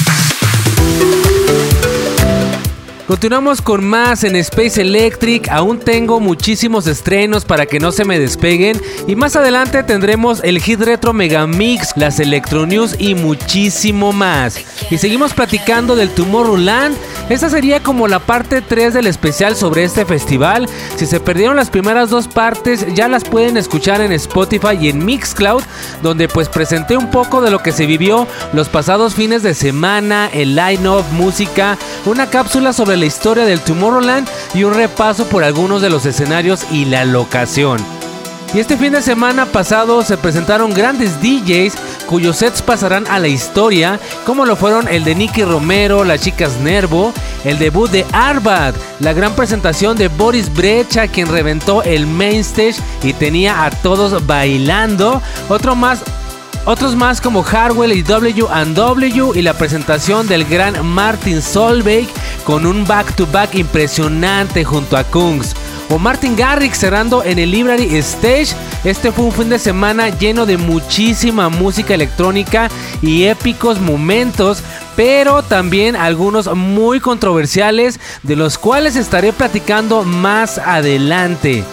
Continuamos 3.11 3.61
con 3.61 3.83
más 3.83 4.23
en 4.23 4.37
Space 4.37 4.81
Electric. 4.81 5.49
Aún 5.49 5.79
tengo 5.79 6.21
muchísimos 6.21 6.87
estrenos 6.87 7.43
para 7.43 7.65
que 7.65 7.77
no 7.77 7.91
se 7.91 8.05
me 8.05 8.17
despeguen. 8.17 8.81
Y 9.05 9.17
más 9.17 9.35
adelante 9.35 9.83
tendremos 9.83 10.39
el 10.45 10.61
Hit 10.61 10.79
Retro 10.79 11.11
Mega 11.11 11.45
Mix, 11.45 11.91
las 11.97 12.21
Electro 12.21 12.65
News 12.65 12.95
y 12.97 13.13
muchísimo 13.15 14.13
más. 14.13 14.61
Y 14.89 14.97
seguimos 14.97 15.33
platicando 15.33 15.97
del 15.97 16.09
Tomorrowland. 16.11 16.95
Esta 17.27 17.49
sería 17.49 17.83
como 17.83 18.07
la 18.07 18.19
parte 18.19 18.61
3 18.61 18.93
del 18.93 19.07
especial 19.07 19.57
sobre 19.57 19.83
este 19.83 20.05
festival. 20.05 20.69
Si 20.95 21.05
se 21.05 21.19
perdieron 21.19 21.57
las 21.57 21.69
primeras 21.69 22.09
dos 22.09 22.29
partes, 22.29 22.85
ya 22.93 23.09
las 23.09 23.25
pueden 23.25 23.57
escuchar 23.57 23.99
en 23.99 24.13
Spotify 24.13 24.77
y 24.79 24.87
en 24.87 25.03
Mixcloud, 25.03 25.63
donde 26.01 26.29
pues 26.29 26.47
presenté 26.47 26.95
un 26.95 27.11
poco 27.11 27.41
de 27.41 27.51
lo 27.51 27.59
que 27.59 27.73
se 27.73 27.85
vivió 27.85 28.25
los 28.53 28.69
pasados 28.69 29.15
fines 29.15 29.43
de 29.43 29.53
semana, 29.53 30.29
el 30.31 30.55
line-up, 30.55 31.03
música, 31.11 31.77
una 32.05 32.29
cápsula 32.29 32.71
sobre 32.71 33.00
la 33.01 33.07
historia 33.07 33.45
del 33.45 33.59
Tomorrowland 33.59 34.29
y 34.53 34.63
un 34.63 34.75
repaso 34.75 35.25
por 35.25 35.43
algunos 35.43 35.81
de 35.81 35.89
los 35.89 36.05
escenarios 36.05 36.65
y 36.71 36.85
la 36.85 37.03
locación. 37.03 37.79
Y 38.53 38.59
este 38.59 38.77
fin 38.77 38.91
de 38.91 39.01
semana 39.01 39.45
pasado 39.45 40.03
se 40.03 40.17
presentaron 40.17 40.73
grandes 40.73 41.21
DJs 41.21 41.73
cuyos 42.05 42.37
sets 42.37 42.61
pasarán 42.61 43.07
a 43.07 43.17
la 43.17 43.29
historia, 43.29 43.99
como 44.25 44.45
lo 44.45 44.55
fueron 44.55 44.87
el 44.87 45.03
de 45.03 45.15
Nicky 45.15 45.43
Romero, 45.43 46.03
las 46.03 46.21
chicas 46.21 46.57
Nervo, 46.57 47.13
el 47.43 47.57
debut 47.57 47.89
de 47.89 48.05
Arbat, 48.11 48.75
la 48.99 49.13
gran 49.13 49.33
presentación 49.35 49.97
de 49.97 50.09
Boris 50.09 50.53
Brecha, 50.53 51.07
quien 51.07 51.27
reventó 51.27 51.81
el 51.83 52.05
main 52.05 52.41
stage 52.41 52.75
y 53.03 53.13
tenía 53.13 53.65
a 53.65 53.71
todos 53.71 54.27
bailando, 54.27 55.21
otro 55.49 55.73
más 55.73 56.03
otros 56.65 56.95
más 56.95 57.19
como 57.19 57.43
Harwell 57.43 57.91
y 57.91 58.03
W&W 58.03 59.31
y 59.35 59.41
la 59.41 59.53
presentación 59.53 60.27
del 60.27 60.45
gran 60.45 60.85
Martin 60.85 61.41
Solveig 61.41 62.07
con 62.43 62.65
un 62.65 62.85
back-to-back 62.85 63.55
impresionante 63.55 64.63
junto 64.63 64.97
a 64.97 65.03
Kungs. 65.03 65.55
O 65.89 65.99
Martin 65.99 66.37
Garrix 66.37 66.77
cerrando 66.77 67.23
en 67.23 67.37
el 67.37 67.51
Library 67.51 67.97
Stage. 67.97 68.55
Este 68.85 69.11
fue 69.11 69.25
un 69.25 69.31
fin 69.33 69.49
de 69.49 69.59
semana 69.59 70.07
lleno 70.09 70.45
de 70.45 70.57
muchísima 70.57 71.49
música 71.49 71.93
electrónica 71.93 72.69
y 73.01 73.23
épicos 73.23 73.81
momentos, 73.81 74.63
pero 74.95 75.43
también 75.43 75.97
algunos 75.97 76.53
muy 76.55 77.01
controversiales 77.01 77.99
de 78.23 78.37
los 78.37 78.57
cuales 78.57 78.95
estaré 78.95 79.33
platicando 79.33 80.03
más 80.03 80.59
adelante. 80.59 81.65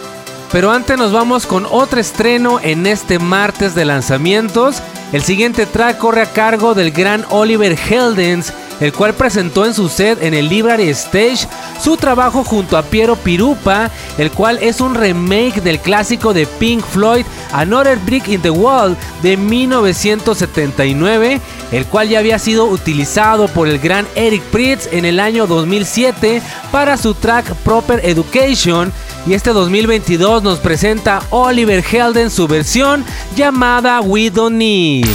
Pero 0.51 0.71
antes 0.71 0.97
nos 0.97 1.13
vamos 1.13 1.47
con 1.47 1.67
otro 1.71 2.01
estreno 2.01 2.59
en 2.61 2.87
este 2.87 3.19
martes 3.19 3.75
de 3.75 3.85
lanzamientos. 3.85 4.83
El 5.13 5.23
siguiente 5.23 5.67
track 5.67 5.99
corre 5.99 6.23
a 6.23 6.33
cargo 6.33 6.75
del 6.75 6.91
gran 6.91 7.25
Oliver 7.31 7.79
Heldens, 7.79 8.53
el 8.81 8.93
cual 8.93 9.15
presentó 9.15 9.67
en 9.67 9.75
su 9.75 9.89
set 9.89 10.23
en 10.23 10.35
el 10.35 10.49
Library 10.49 10.89
Stage 10.91 11.49
su 11.83 11.97
trabajo 11.97 12.45
junto 12.45 12.77
a 12.77 12.83
Piero 12.83 13.17
Pirupa, 13.17 13.91
el 14.19 14.31
cual 14.31 14.59
es 14.61 14.81
un 14.81 14.95
remake 14.95 15.63
del 15.63 15.81
clásico 15.81 16.33
de 16.33 16.47
Pink 16.47 16.85
Floyd 16.85 17.25
Another 17.53 17.99
Brick 17.99 18.29
in 18.29 18.43
the 18.43 18.51
Wall 18.51 18.97
de 19.23 19.37
1979, 19.37 21.41
el 21.73 21.87
cual 21.87 22.09
ya 22.09 22.19
había 22.19 22.39
sido 22.39 22.67
utilizado 22.67 23.49
por 23.49 23.69
el 23.69 23.79
gran 23.79 24.07
Eric 24.15 24.43
Pritz 24.45 24.89
en 24.93 25.05
el 25.05 25.21
año 25.21 25.47
2007 25.47 26.43
para 26.71 26.97
su 26.97 27.15
track 27.15 27.55
Proper 27.65 28.01
Education 28.05 28.93
y 29.27 29.35
este 29.35 29.51
2022 29.51 30.43
nos 30.43 30.59
presenta 30.59 31.23
Oliver 31.31 31.83
Helden 31.83 32.31
su 32.31 32.49
versión 32.49 33.05
llamada 33.37 34.01
We 34.01 34.31
Don't 34.31 34.57
Need. 34.57 35.07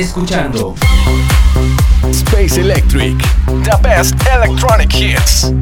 Escuchando 0.00 0.74
Space 2.10 2.60
Electric. 2.60 3.16
The 3.64 3.76
best 3.82 4.14
electronic 4.32 4.94
hits. 4.94 5.52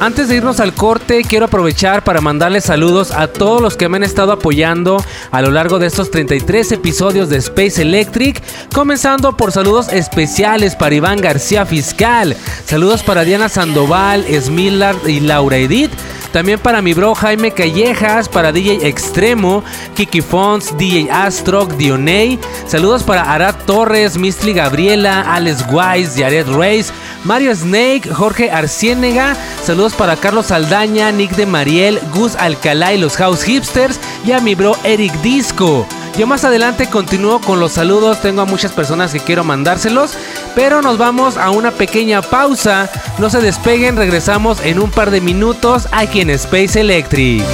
Antes 0.00 0.28
de 0.28 0.36
irnos 0.36 0.60
al 0.60 0.74
corte, 0.74 1.24
quiero 1.24 1.46
aprovechar 1.46 2.04
para 2.04 2.20
mandarles 2.20 2.64
saludos 2.64 3.10
a 3.10 3.26
todos 3.28 3.60
los 3.60 3.76
que 3.76 3.88
me 3.88 3.96
han 3.96 4.04
estado 4.04 4.32
apoyando 4.32 5.02
a 5.30 5.42
lo 5.42 5.50
largo 5.50 5.78
de 5.78 5.86
estos 5.86 6.10
33 6.10 6.72
episodios 6.72 7.30
de 7.30 7.38
Space 7.38 7.82
Electric, 7.82 8.40
comenzando 8.72 9.36
por 9.36 9.50
saludos 9.50 9.92
especiales 9.92 10.76
para 10.76 10.94
Iván 10.94 11.20
García 11.20 11.66
Fiscal, 11.66 12.36
saludos 12.64 13.02
para 13.02 13.24
Diana 13.24 13.48
Sandoval, 13.48 14.24
Smillard 14.40 15.08
y 15.08 15.20
Laura 15.20 15.56
Edith, 15.56 15.90
también 16.32 16.58
para 16.58 16.82
mi 16.82 16.94
bro 16.94 17.14
Jaime 17.14 17.52
Callejas, 17.52 18.28
para 18.28 18.52
DJ 18.52 18.86
Extremo, 18.86 19.62
Kiki 19.94 20.20
Fons, 20.20 20.76
DJ 20.76 21.10
Astrock, 21.10 21.72
Dioney. 21.72 22.38
Saludos 22.66 23.02
para 23.02 23.32
Arad 23.32 23.54
Torres, 23.66 24.18
Mistli 24.18 24.52
Gabriela, 24.52 25.22
Alex 25.34 25.64
Wise, 25.70 26.22
Jared 26.22 26.48
Reyes, 26.48 26.92
Mario 27.24 27.54
Snake, 27.54 28.08
Jorge 28.12 28.50
Arciénega. 28.50 29.36
Saludos 29.64 29.94
para 29.94 30.16
Carlos 30.16 30.50
Aldaña, 30.50 31.10
Nick 31.12 31.34
de 31.36 31.46
Mariel, 31.46 32.00
Gus 32.14 32.36
Alcalá 32.36 32.92
y 32.92 32.98
los 32.98 33.16
House 33.16 33.42
Hipsters. 33.42 33.98
Y 34.24 34.32
a 34.32 34.40
mi 34.40 34.54
bro 34.54 34.76
Eric 34.84 35.12
Disco. 35.22 35.86
Yo 36.18 36.26
más 36.26 36.42
adelante 36.42 36.90
continúo 36.90 37.40
con 37.40 37.60
los 37.60 37.70
saludos, 37.70 38.20
tengo 38.20 38.40
a 38.40 38.44
muchas 38.44 38.72
personas 38.72 39.12
que 39.12 39.20
quiero 39.20 39.44
mandárselos, 39.44 40.18
pero 40.56 40.82
nos 40.82 40.98
vamos 40.98 41.36
a 41.36 41.50
una 41.50 41.70
pequeña 41.70 42.22
pausa. 42.22 42.90
No 43.18 43.30
se 43.30 43.40
despeguen, 43.40 43.96
regresamos 43.96 44.60
en 44.64 44.80
un 44.80 44.90
par 44.90 45.12
de 45.12 45.20
minutos 45.20 45.86
aquí 45.92 46.20
en 46.20 46.30
Space 46.30 46.80
Electric. 46.80 47.44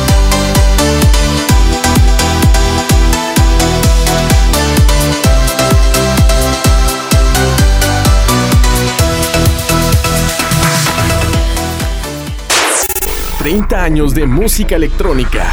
...30 13.41 13.75
años 13.75 14.15
de 14.15 14.27
música 14.27 14.77
electrónica. 14.77 15.53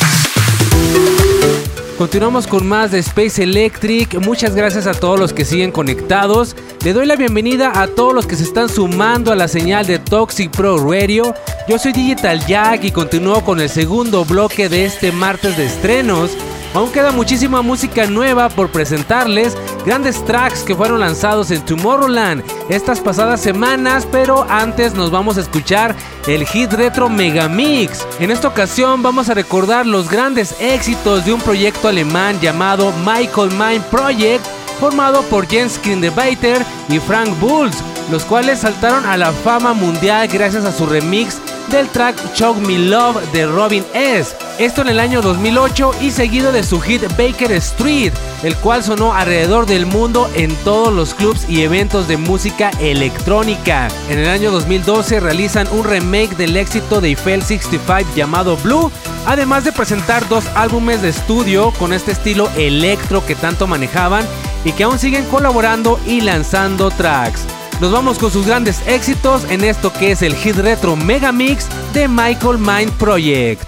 Continuamos 2.01 2.47
con 2.47 2.67
más 2.67 2.89
de 2.89 2.97
Space 2.97 3.43
Electric. 3.43 4.15
Muchas 4.25 4.55
gracias 4.55 4.87
a 4.87 4.93
todos 4.93 5.19
los 5.19 5.33
que 5.33 5.45
siguen 5.45 5.71
conectados. 5.71 6.55
Le 6.83 6.93
doy 6.93 7.05
la 7.05 7.15
bienvenida 7.15 7.79
a 7.79 7.85
todos 7.85 8.15
los 8.15 8.25
que 8.25 8.35
se 8.35 8.43
están 8.43 8.69
sumando 8.69 9.31
a 9.31 9.35
la 9.35 9.47
señal 9.47 9.85
de 9.85 9.99
Toxic 9.99 10.49
Pro 10.49 10.77
Radio. 10.77 11.35
Yo 11.67 11.77
soy 11.77 11.91
Digital 11.91 12.43
Jack 12.47 12.85
y 12.85 12.91
continúo 12.91 13.45
con 13.45 13.61
el 13.61 13.69
segundo 13.69 14.25
bloque 14.25 14.67
de 14.67 14.85
este 14.85 15.11
martes 15.11 15.55
de 15.57 15.65
estrenos. 15.65 16.31
Aún 16.73 16.89
queda 16.91 17.11
muchísima 17.11 17.61
música 17.61 18.05
nueva 18.05 18.47
por 18.47 18.69
presentarles, 18.69 19.57
grandes 19.85 20.23
tracks 20.23 20.63
que 20.63 20.73
fueron 20.73 21.01
lanzados 21.01 21.51
en 21.51 21.65
Tomorrowland 21.65 22.43
estas 22.69 23.01
pasadas 23.01 23.41
semanas, 23.41 24.07
pero 24.09 24.45
antes 24.49 24.93
nos 24.93 25.11
vamos 25.11 25.37
a 25.37 25.41
escuchar 25.41 25.93
el 26.27 26.45
hit 26.45 26.71
retro 26.71 27.09
Megamix. 27.09 28.07
En 28.21 28.31
esta 28.31 28.47
ocasión 28.47 29.03
vamos 29.03 29.27
a 29.27 29.33
recordar 29.33 29.85
los 29.85 30.09
grandes 30.09 30.55
éxitos 30.61 31.25
de 31.25 31.33
un 31.33 31.41
proyecto 31.41 31.89
alemán 31.89 32.39
llamado 32.39 32.93
Michael 33.05 33.51
Mind 33.51 33.83
Project, 33.85 34.45
formado 34.79 35.23
por 35.23 35.47
Jens 35.47 35.77
Kindebaiter 35.77 36.65
y 36.87 36.99
Frank 36.99 37.37
Bulls, 37.41 37.75
los 38.09 38.23
cuales 38.23 38.59
saltaron 38.59 39.05
a 39.05 39.17
la 39.17 39.33
fama 39.33 39.73
mundial 39.73 40.29
gracias 40.29 40.63
a 40.63 40.71
su 40.71 40.85
remix 40.85 41.37
del 41.69 41.87
track 41.89 42.33
Choke 42.33 42.59
Me 42.59 42.77
Love 42.77 43.21
de 43.31 43.45
Robin 43.45 43.83
S. 43.93 44.35
Esto 44.59 44.81
en 44.81 44.89
el 44.89 44.99
año 44.99 45.21
2008 45.21 45.91
y 46.01 46.11
seguido 46.11 46.51
de 46.51 46.63
su 46.63 46.79
hit 46.79 47.03
Baker 47.17 47.51
Street, 47.53 48.13
el 48.43 48.55
cual 48.57 48.83
sonó 48.83 49.13
alrededor 49.13 49.65
del 49.65 49.85
mundo 49.85 50.29
en 50.35 50.55
todos 50.63 50.93
los 50.93 51.13
clubs 51.13 51.49
y 51.49 51.61
eventos 51.61 52.07
de 52.07 52.17
música 52.17 52.71
electrónica. 52.79 53.87
En 54.09 54.19
el 54.19 54.29
año 54.29 54.51
2012 54.51 55.19
realizan 55.19 55.67
un 55.71 55.83
remake 55.83 56.35
del 56.35 56.57
éxito 56.57 57.01
de 57.01 57.09
Eiffel 57.09 57.41
65 57.41 58.15
llamado 58.15 58.57
Blue, 58.57 58.91
además 59.25 59.63
de 59.63 59.71
presentar 59.71 60.27
dos 60.29 60.45
álbumes 60.55 61.01
de 61.01 61.09
estudio 61.09 61.71
con 61.79 61.93
este 61.93 62.11
estilo 62.11 62.49
electro 62.57 63.25
que 63.25 63.35
tanto 63.35 63.67
manejaban 63.67 64.25
y 64.63 64.71
que 64.73 64.83
aún 64.83 64.99
siguen 64.99 65.25
colaborando 65.25 65.99
y 66.05 66.21
lanzando 66.21 66.91
tracks. 66.91 67.45
Nos 67.81 67.91
vamos 67.91 68.19
con 68.19 68.29
sus 68.29 68.45
grandes 68.45 68.79
éxitos 68.85 69.43
en 69.49 69.63
esto 69.63 69.91
que 69.91 70.11
es 70.11 70.21
el 70.21 70.35
hit 70.35 70.55
retro 70.57 70.95
Mega 70.95 71.31
Mix 71.31 71.65
de 71.93 72.07
Michael 72.07 72.59
Mind 72.59 72.91
Project. 72.91 73.67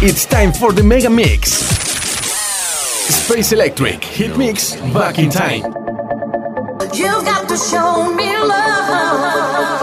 It's 0.00 0.26
time 0.26 0.52
for 0.52 0.74
the 0.74 0.82
Mega 0.82 1.08
Mix. 1.08 1.52
Space 3.08 3.54
Electric 3.54 4.02
Hit 4.02 4.36
Mix 4.36 4.76
Back 4.92 5.20
in 5.20 5.30
Time. 5.30 5.62
You 6.92 7.22
got 7.22 7.46
to 7.46 7.56
show 7.56 8.12
me 8.12 8.36
love. 8.36 9.78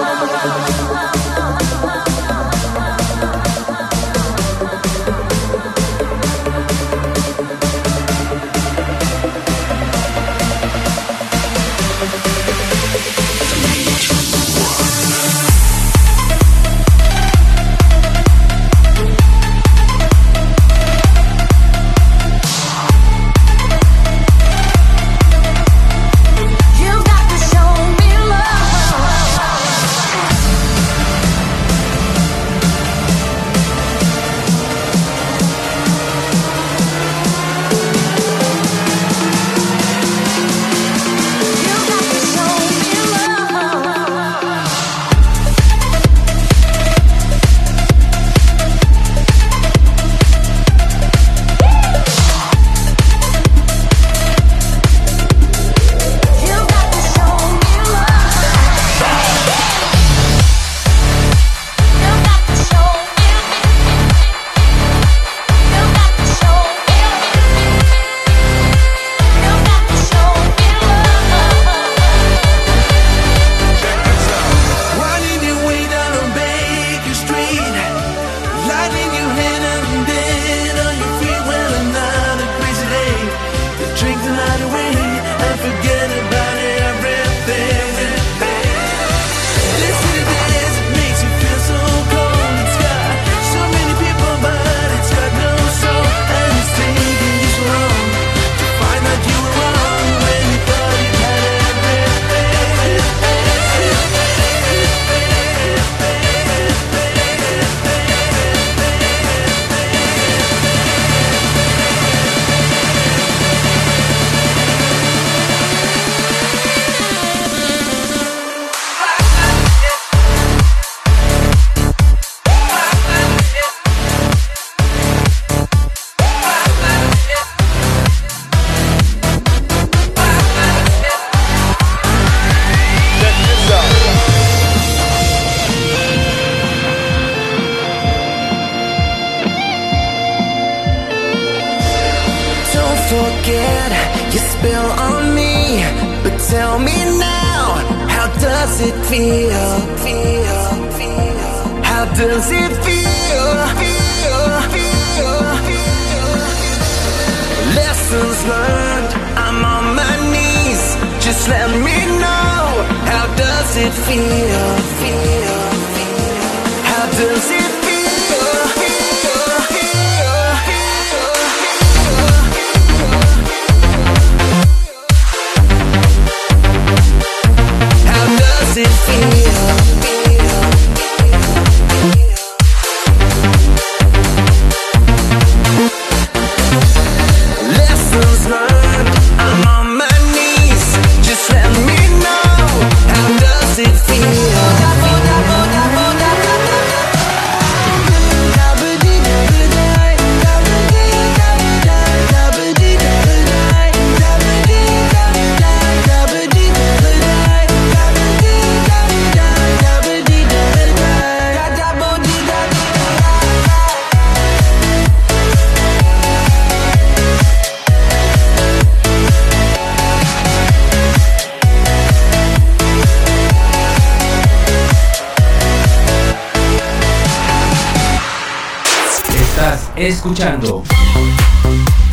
Escuchando 230.09 230.83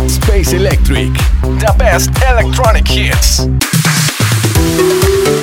Space 0.06 0.56
Electric. 0.56 1.12
The 1.58 1.72
best 1.76 2.10
electronic 2.22 2.88
hits. 2.88 3.46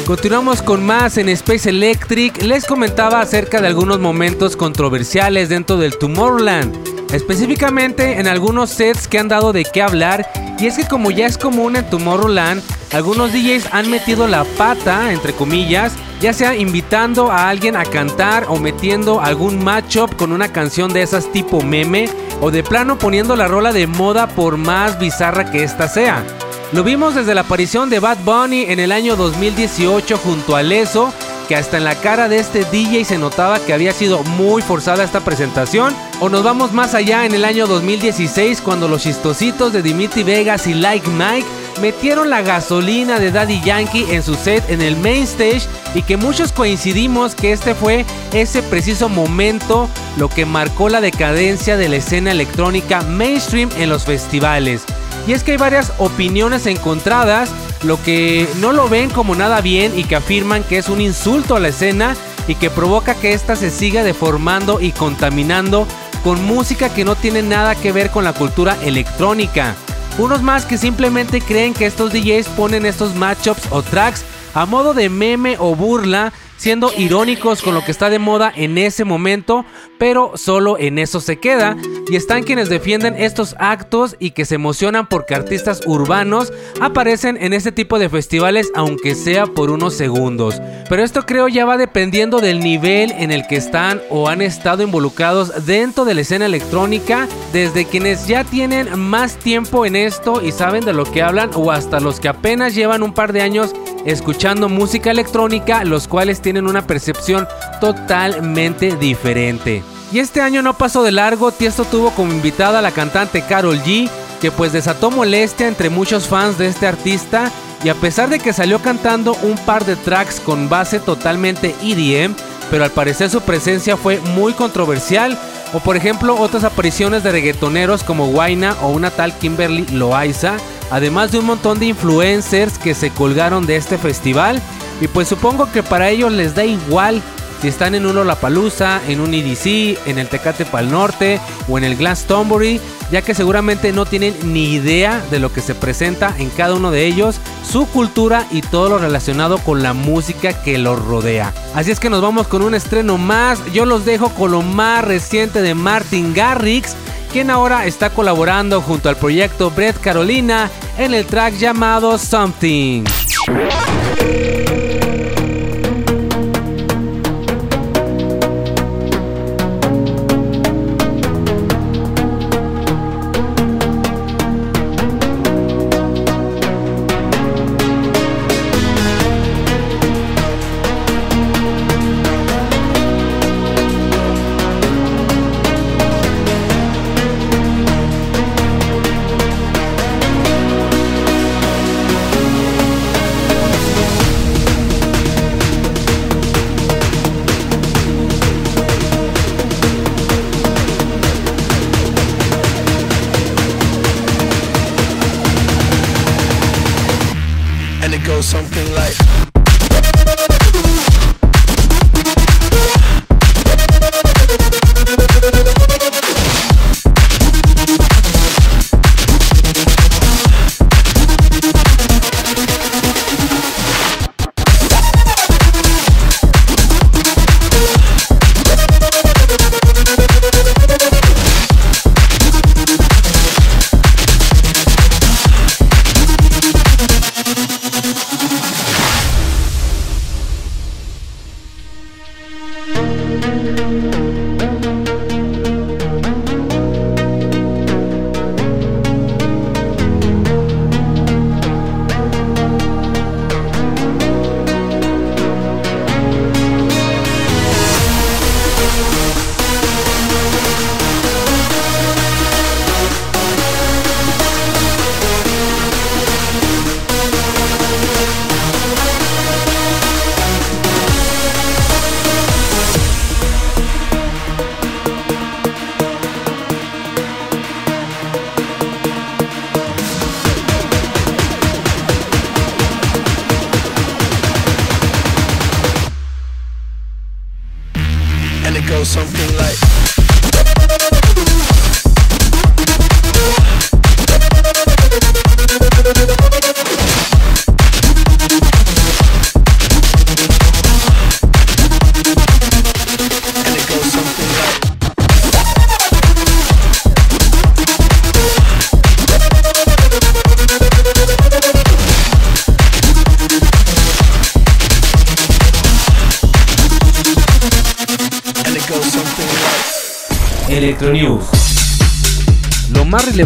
Continuamos 0.05 0.63
con 0.63 0.83
más 0.83 1.17
en 1.19 1.29
Space 1.29 1.69
Electric. 1.69 2.41
Les 2.41 2.65
comentaba 2.65 3.21
acerca 3.21 3.61
de 3.61 3.67
algunos 3.67 3.99
momentos 3.99 4.55
controversiales 4.55 5.49
dentro 5.49 5.77
del 5.77 5.97
Tomorrowland. 5.99 6.75
Específicamente 7.13 8.19
en 8.19 8.27
algunos 8.27 8.71
sets 8.71 9.07
que 9.07 9.19
han 9.19 9.27
dado 9.27 9.53
de 9.53 9.65
qué 9.65 9.83
hablar. 9.83 10.27
Y 10.57 10.65
es 10.65 10.77
que 10.77 10.87
como 10.87 11.11
ya 11.11 11.27
es 11.27 11.37
común 11.37 11.75
en 11.75 11.87
Tomorrowland, 11.89 12.63
algunos 12.91 13.31
DJs 13.31 13.67
han 13.71 13.91
metido 13.91 14.27
la 14.27 14.43
pata, 14.43 15.13
entre 15.13 15.33
comillas, 15.33 15.93
ya 16.19 16.33
sea 16.33 16.55
invitando 16.55 17.31
a 17.31 17.49
alguien 17.49 17.75
a 17.75 17.85
cantar 17.85 18.45
o 18.49 18.57
metiendo 18.57 19.21
algún 19.21 19.63
matchup 19.63 20.15
con 20.15 20.31
una 20.31 20.51
canción 20.51 20.91
de 20.91 21.01
esas 21.01 21.31
tipo 21.31 21.61
meme 21.61 22.09
o 22.41 22.51
de 22.51 22.63
plano 22.63 22.97
poniendo 22.97 23.35
la 23.35 23.47
rola 23.47 23.71
de 23.71 23.87
moda 23.87 24.27
por 24.27 24.57
más 24.57 24.99
bizarra 24.99 25.51
que 25.51 25.63
ésta 25.63 25.87
sea. 25.87 26.23
Lo 26.71 26.83
vimos 26.83 27.15
desde 27.15 27.33
la 27.33 27.41
aparición 27.41 27.89
de 27.89 27.99
Bad 27.99 28.19
Bunny 28.23 28.63
en 28.63 28.79
el 28.79 28.91
año 28.91 29.15
2018 29.15 30.17
junto 30.17 30.55
a 30.55 30.61
Leso, 30.61 31.11
que 31.47 31.55
hasta 31.55 31.77
en 31.77 31.83
la 31.83 31.95
cara 31.95 32.29
de 32.29 32.37
este 32.37 32.63
DJ 32.63 33.05
se 33.05 33.17
notaba 33.17 33.59
que 33.59 33.73
había 33.73 33.91
sido 33.91 34.21
muy 34.23 34.61
forzada 34.61 35.03
esta 35.03 35.21
presentación. 35.21 35.95
O 36.19 36.29
nos 36.29 36.43
vamos 36.43 36.71
más 36.71 36.93
allá 36.93 37.25
en 37.25 37.33
el 37.33 37.43
año 37.43 37.65
2016 37.65 38.61
cuando 38.61 38.87
los 38.87 39.01
chistositos 39.01 39.73
de 39.73 39.81
Dimitri 39.81 40.21
Vegas 40.21 40.67
y 40.67 40.75
Like 40.75 41.09
Mike 41.09 41.47
metieron 41.81 42.29
la 42.29 42.41
gasolina 42.41 43.19
de 43.19 43.31
Daddy 43.31 43.61
Yankee 43.61 44.05
en 44.11 44.23
su 44.23 44.35
set 44.35 44.69
en 44.69 44.81
el 44.81 44.97
main 44.97 45.23
stage 45.23 45.67
y 45.95 46.01
que 46.01 46.17
muchos 46.17 46.51
coincidimos 46.51 47.35
que 47.35 47.51
este 47.51 47.75
fue 47.75 48.05
ese 48.33 48.61
preciso 48.63 49.09
momento 49.09 49.89
lo 50.17 50.29
que 50.29 50.45
marcó 50.45 50.89
la 50.89 51.01
decadencia 51.01 51.77
de 51.77 51.89
la 51.89 51.97
escena 51.97 52.31
electrónica 52.31 53.01
mainstream 53.01 53.69
en 53.77 53.89
los 53.89 54.05
festivales. 54.05 54.83
Y 55.27 55.33
es 55.33 55.43
que 55.43 55.51
hay 55.51 55.57
varias 55.57 55.93
opiniones 55.97 56.65
encontradas, 56.65 57.49
lo 57.83 58.01
que 58.01 58.47
no 58.59 58.71
lo 58.71 58.89
ven 58.89 59.09
como 59.09 59.35
nada 59.35 59.61
bien 59.61 59.97
y 59.97 60.03
que 60.03 60.15
afirman 60.15 60.63
que 60.63 60.77
es 60.77 60.89
un 60.89 61.01
insulto 61.01 61.55
a 61.55 61.59
la 61.59 61.69
escena 61.69 62.15
y 62.47 62.55
que 62.55 62.69
provoca 62.69 63.15
que 63.15 63.33
ésta 63.33 63.55
se 63.55 63.69
siga 63.69 64.03
deformando 64.03 64.81
y 64.81 64.91
contaminando 64.91 65.87
con 66.23 66.43
música 66.45 66.93
que 66.93 67.05
no 67.05 67.15
tiene 67.15 67.41
nada 67.43 67.75
que 67.75 67.91
ver 67.91 68.09
con 68.09 68.23
la 68.23 68.33
cultura 68.33 68.77
electrónica. 68.83 69.75
Unos 70.19 70.41
más 70.41 70.65
que 70.65 70.77
simplemente 70.77 71.39
creen 71.39 71.73
que 71.73 71.85
estos 71.85 72.11
DJs 72.11 72.49
ponen 72.49 72.85
estos 72.85 73.15
matchups 73.15 73.71
o 73.71 73.81
tracks 73.81 74.25
a 74.53 74.65
modo 74.65 74.93
de 74.93 75.07
meme 75.07 75.55
o 75.59 75.75
burla, 75.75 76.33
siendo 76.57 76.91
irónicos 76.97 77.61
con 77.61 77.73
lo 77.73 77.85
que 77.85 77.91
está 77.91 78.09
de 78.09 78.19
moda 78.19 78.51
en 78.53 78.77
ese 78.77 79.05
momento, 79.05 79.65
pero 79.99 80.31
solo 80.35 80.79
en 80.79 80.97
eso 80.97 81.21
se 81.21 81.37
queda. 81.37 81.77
Y 82.09 82.15
están 82.15 82.43
quienes 82.43 82.69
defienden 82.69 83.15
estos 83.15 83.55
actos 83.59 84.15
y 84.17 84.31
que 84.31 84.45
se 84.45 84.55
emocionan 84.55 85.07
porque 85.07 85.35
artistas 85.35 85.81
urbanos 85.85 86.51
aparecen 86.81 87.37
en 87.39 87.53
este 87.53 87.71
tipo 87.71 87.99
de 87.99 88.09
festivales, 88.09 88.71
aunque 88.73 89.13
sea 89.13 89.45
por 89.45 89.69
unos 89.69 89.93
segundos. 89.93 90.59
Pero 90.89 91.03
esto 91.03 91.27
creo 91.27 91.47
ya 91.47 91.65
va 91.65 91.77
dependiendo 91.77 92.39
del 92.39 92.61
nivel 92.61 93.11
en 93.11 93.31
el 93.31 93.45
que 93.45 93.57
están 93.57 94.01
o 94.09 94.27
han 94.27 94.41
estado 94.41 94.81
involucrados 94.81 95.65
dentro 95.67 96.05
de 96.05 96.15
la 96.15 96.21
escena 96.21 96.47
electrónica, 96.47 97.27
desde 97.53 97.85
quienes 97.85 98.27
ya 98.27 98.43
tienen 98.43 98.97
más 98.97 99.37
tiempo 99.37 99.85
en 99.85 99.95
esto 99.95 100.41
y 100.41 100.51
saben 100.51 100.85
de 100.85 100.93
lo 100.93 101.03
que 101.03 101.21
hablan, 101.21 101.51
o 101.53 101.71
hasta 101.71 101.99
los 101.99 102.19
que 102.19 102.29
apenas 102.29 102.73
llevan 102.73 103.03
un 103.03 103.13
par 103.13 103.33
de 103.33 103.41
años 103.41 103.75
escuchando 104.05 104.69
música 104.69 105.11
electrónica, 105.11 105.83
los 105.83 106.07
cuales 106.07 106.41
tienen 106.41 106.65
una 106.65 106.87
percepción 106.87 107.47
totalmente 107.79 108.95
diferente. 108.95 109.83
Y 110.11 110.19
este 110.19 110.41
año 110.41 110.61
no 110.61 110.75
pasó 110.75 111.03
de 111.03 111.11
largo, 111.11 111.51
Tiesto 111.51 111.85
tuvo 111.85 112.11
como 112.11 112.31
invitada 112.31 112.79
a 112.79 112.81
la 112.81 112.91
cantante 112.91 113.43
Carol 113.43 113.79
G, 113.83 114.09
que 114.41 114.51
pues 114.51 114.73
desató 114.73 115.11
molestia 115.11 115.67
entre 115.67 115.89
muchos 115.89 116.27
fans 116.27 116.57
de 116.57 116.67
este 116.67 116.87
artista, 116.87 117.51
y 117.83 117.89
a 117.89 117.95
pesar 117.95 118.29
de 118.29 118.39
que 118.39 118.53
salió 118.53 118.79
cantando 118.79 119.35
un 119.43 119.55
par 119.59 119.85
de 119.85 119.95
tracks 119.95 120.39
con 120.39 120.67
base 120.67 120.99
totalmente 120.99 121.75
EDM, 121.83 122.33
pero 122.71 122.83
al 122.83 122.91
parecer 122.91 123.29
su 123.29 123.41
presencia 123.41 123.97
fue 123.97 124.19
muy 124.35 124.53
controversial, 124.53 125.37
o 125.73 125.79
por 125.79 125.95
ejemplo 125.95 126.35
otras 126.35 126.63
apariciones 126.63 127.23
de 127.23 127.31
reggaetoneros 127.31 128.03
como 128.03 128.27
Waina 128.29 128.75
o 128.81 128.89
una 128.89 129.11
tal 129.11 129.33
Kimberly 129.37 129.85
Loaiza, 129.91 130.57
además 130.89 131.31
de 131.31 131.39
un 131.39 131.45
montón 131.45 131.79
de 131.79 131.85
influencers 131.87 132.79
que 132.79 132.95
se 132.95 133.11
colgaron 133.11 133.67
de 133.67 133.75
este 133.75 133.97
festival, 133.97 134.59
y 135.01 135.07
pues 135.07 135.27
supongo 135.27 135.71
que 135.71 135.83
para 135.83 136.09
ellos 136.09 136.31
les 136.31 136.55
da 136.55 136.65
igual 136.65 137.21
si 137.61 137.67
están 137.67 137.95
en 137.95 138.05
un 138.05 138.15
Lollapalooza, 138.15 139.01
en 139.07 139.19
un 139.19 139.33
EDC, 139.33 140.07
en 140.07 140.17
el 140.17 140.27
Tecate 140.27 140.65
Pal 140.65 140.89
Norte 140.89 141.39
o 141.67 141.77
en 141.77 141.83
el 141.83 141.97
Glastonbury, 141.97 142.79
ya 143.11 143.21
que 143.21 143.33
seguramente 143.33 143.91
no 143.91 144.05
tienen 144.05 144.35
ni 144.43 144.73
idea 144.73 145.21
de 145.29 145.39
lo 145.39 145.51
que 145.51 145.61
se 145.61 145.75
presenta 145.75 146.33
en 146.37 146.49
cada 146.49 146.75
uno 146.75 146.91
de 146.91 147.05
ellos, 147.05 147.39
su 147.69 147.87
cultura 147.87 148.45
y 148.51 148.61
todo 148.61 148.89
lo 148.89 148.97
relacionado 148.99 149.57
con 149.57 149.83
la 149.83 149.93
música 149.93 150.53
que 150.63 150.77
los 150.77 151.03
rodea. 151.03 151.53
Así 151.73 151.91
es 151.91 151.99
que 151.99 152.09
nos 152.09 152.21
vamos 152.21 152.47
con 152.47 152.61
un 152.61 152.75
estreno 152.75 153.17
más, 153.17 153.59
yo 153.73 153.85
los 153.85 154.05
dejo 154.05 154.29
con 154.29 154.51
lo 154.51 154.61
más 154.61 155.03
reciente 155.03 155.61
de 155.61 155.75
Martin 155.75 156.33
Garrix, 156.33 156.95
quien 157.31 157.49
ahora 157.49 157.85
está 157.85 158.09
colaborando 158.09 158.81
junto 158.81 159.09
al 159.09 159.17
proyecto 159.17 159.69
Brett 159.69 159.99
Carolina 159.99 160.71
en 160.97 161.13
el 161.13 161.25
track 161.25 161.55
llamado. 161.57 162.17
Something 162.17 163.03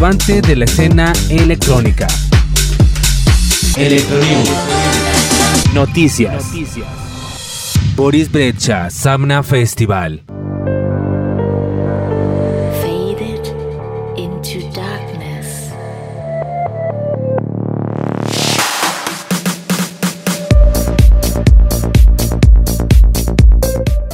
relevante 0.04 0.41
de 0.41 0.56
la 0.58 0.66
escena 0.66 1.14
electrónica. 1.30 2.08
Electronews. 3.78 4.51
Noticias. 5.74 6.43
Boris 7.95 8.30
Brecha, 8.30 8.89
Samna 8.89 9.43
Festival. 9.43 10.32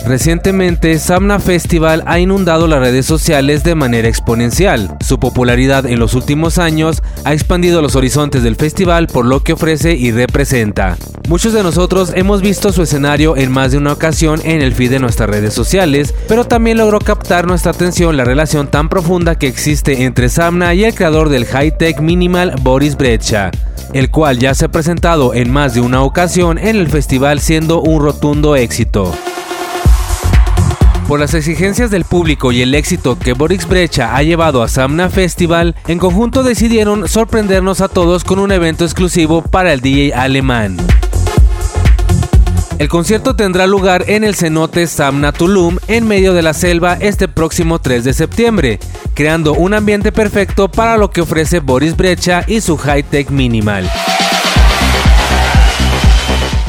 Recientemente, 0.09 0.97
Samna 0.97 1.37
Festival 1.37 2.01
ha 2.07 2.17
inundado 2.17 2.65
las 2.65 2.79
redes 2.79 3.05
sociales 3.05 3.63
de 3.63 3.75
manera 3.75 4.07
exponencial. 4.07 4.97
Su 5.05 5.19
popularidad 5.19 5.85
en 5.85 5.99
los 5.99 6.15
últimos 6.15 6.57
años 6.57 7.03
ha 7.25 7.33
expandido 7.33 7.83
los 7.83 7.95
horizontes 7.95 8.41
del 8.41 8.55
festival 8.55 9.05
por 9.05 9.27
lo 9.27 9.43
que 9.43 9.53
ofrece 9.53 9.93
y 9.93 10.11
representa. 10.11 10.97
Muchos 11.27 11.53
de 11.53 11.61
nosotros 11.61 12.11
hemos 12.15 12.41
visto 12.41 12.73
su 12.73 12.81
escenario 12.81 13.37
en 13.37 13.51
más 13.51 13.71
de 13.71 13.77
una 13.77 13.93
ocasión 13.93 14.41
en 14.45 14.63
el 14.63 14.73
feed 14.73 14.89
de 14.89 14.99
nuestras 14.99 15.29
redes 15.29 15.53
sociales, 15.53 16.15
pero 16.27 16.43
también 16.43 16.79
logró 16.79 16.97
captar 16.97 17.45
nuestra 17.45 17.71
atención 17.71 18.17
la 18.17 18.25
relación 18.25 18.67
tan 18.67 18.89
profunda 18.89 19.37
que 19.37 19.45
existe 19.45 20.05
entre 20.05 20.29
Samna 20.29 20.73
y 20.73 20.85
el 20.85 20.95
creador 20.95 21.29
del 21.29 21.45
high-tech 21.45 22.01
minimal 22.01 22.55
Boris 22.63 22.97
Brecha, 22.97 23.51
el 23.93 24.09
cual 24.09 24.39
ya 24.39 24.55
se 24.55 24.65
ha 24.65 24.71
presentado 24.71 25.35
en 25.35 25.51
más 25.51 25.75
de 25.75 25.81
una 25.81 26.01
ocasión 26.01 26.57
en 26.57 26.77
el 26.77 26.89
festival 26.89 27.39
siendo 27.39 27.79
un 27.79 28.01
rotundo 28.01 28.55
éxito. 28.55 29.13
Por 31.09 31.19
las 31.19 31.33
exigencias 31.33 31.89
del 31.89 32.05
público 32.05 32.51
y 32.51 32.61
el 32.61 32.75
éxito 32.75 33.17
que 33.17 33.33
Boris 33.33 33.67
Brecha 33.67 34.15
ha 34.15 34.21
llevado 34.21 34.61
a 34.61 34.67
Samna 34.67 35.09
Festival, 35.09 35.75
en 35.87 35.97
conjunto 35.97 36.43
decidieron 36.43 37.07
sorprendernos 37.07 37.81
a 37.81 37.87
todos 37.87 38.23
con 38.23 38.37
un 38.37 38.51
evento 38.51 38.85
exclusivo 38.85 39.41
para 39.41 39.73
el 39.73 39.81
DJ 39.81 40.13
alemán. 40.13 40.77
El 42.77 42.89
concierto 42.89 43.35
tendrá 43.35 43.65
lugar 43.65 44.05
en 44.05 44.23
el 44.23 44.35
cenote 44.35 44.85
Samna 44.85 45.31
Tulum 45.31 45.79
en 45.87 46.07
medio 46.07 46.35
de 46.35 46.43
la 46.43 46.53
selva 46.53 46.95
este 47.01 47.27
próximo 47.27 47.79
3 47.79 48.03
de 48.03 48.13
septiembre, 48.13 48.79
creando 49.15 49.53
un 49.55 49.73
ambiente 49.73 50.11
perfecto 50.11 50.69
para 50.69 50.95
lo 50.95 51.09
que 51.09 51.21
ofrece 51.21 51.59
Boris 51.59 51.97
Brecha 51.97 52.43
y 52.45 52.61
su 52.61 52.77
high-tech 52.77 53.31
minimal. 53.31 53.89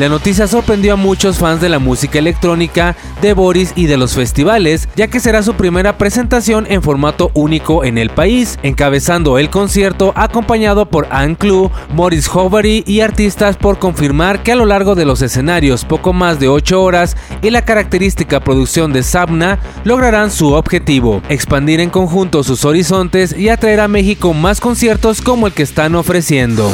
La 0.00 0.08
noticia 0.08 0.46
sorprendió 0.46 0.94
a 0.94 0.96
muchos 0.96 1.36
fans 1.36 1.60
de 1.60 1.68
la 1.68 1.78
música 1.78 2.18
electrónica 2.18 2.96
de 3.20 3.34
Boris 3.34 3.74
y 3.76 3.84
de 3.84 3.98
los 3.98 4.14
festivales, 4.14 4.88
ya 4.96 5.08
que 5.08 5.20
será 5.20 5.42
su 5.42 5.52
primera 5.56 5.98
presentación 5.98 6.66
en 6.70 6.80
formato 6.80 7.30
único 7.34 7.84
en 7.84 7.98
el 7.98 8.08
país, 8.08 8.58
encabezando 8.62 9.36
el 9.36 9.50
concierto 9.50 10.14
acompañado 10.16 10.86
por 10.86 11.06
Anne 11.10 11.36
Clue, 11.36 11.70
Morris 11.92 12.30
Hovery 12.32 12.82
y 12.86 13.00
artistas 13.00 13.58
por 13.58 13.78
confirmar 13.78 14.42
que 14.42 14.52
a 14.52 14.56
lo 14.56 14.64
largo 14.64 14.94
de 14.94 15.04
los 15.04 15.20
escenarios 15.20 15.84
poco 15.84 16.14
más 16.14 16.40
de 16.40 16.48
8 16.48 16.82
horas 16.82 17.14
y 17.42 17.50
la 17.50 17.66
característica 17.66 18.40
producción 18.40 18.94
de 18.94 19.02
Sabna 19.02 19.58
lograrán 19.84 20.30
su 20.30 20.54
objetivo, 20.54 21.20
expandir 21.28 21.78
en 21.78 21.90
conjunto 21.90 22.42
sus 22.42 22.64
horizontes 22.64 23.36
y 23.36 23.50
atraer 23.50 23.80
a 23.80 23.88
México 23.88 24.32
más 24.32 24.62
conciertos 24.62 25.20
como 25.20 25.46
el 25.46 25.52
que 25.52 25.62
están 25.62 25.94
ofreciendo. 25.94 26.72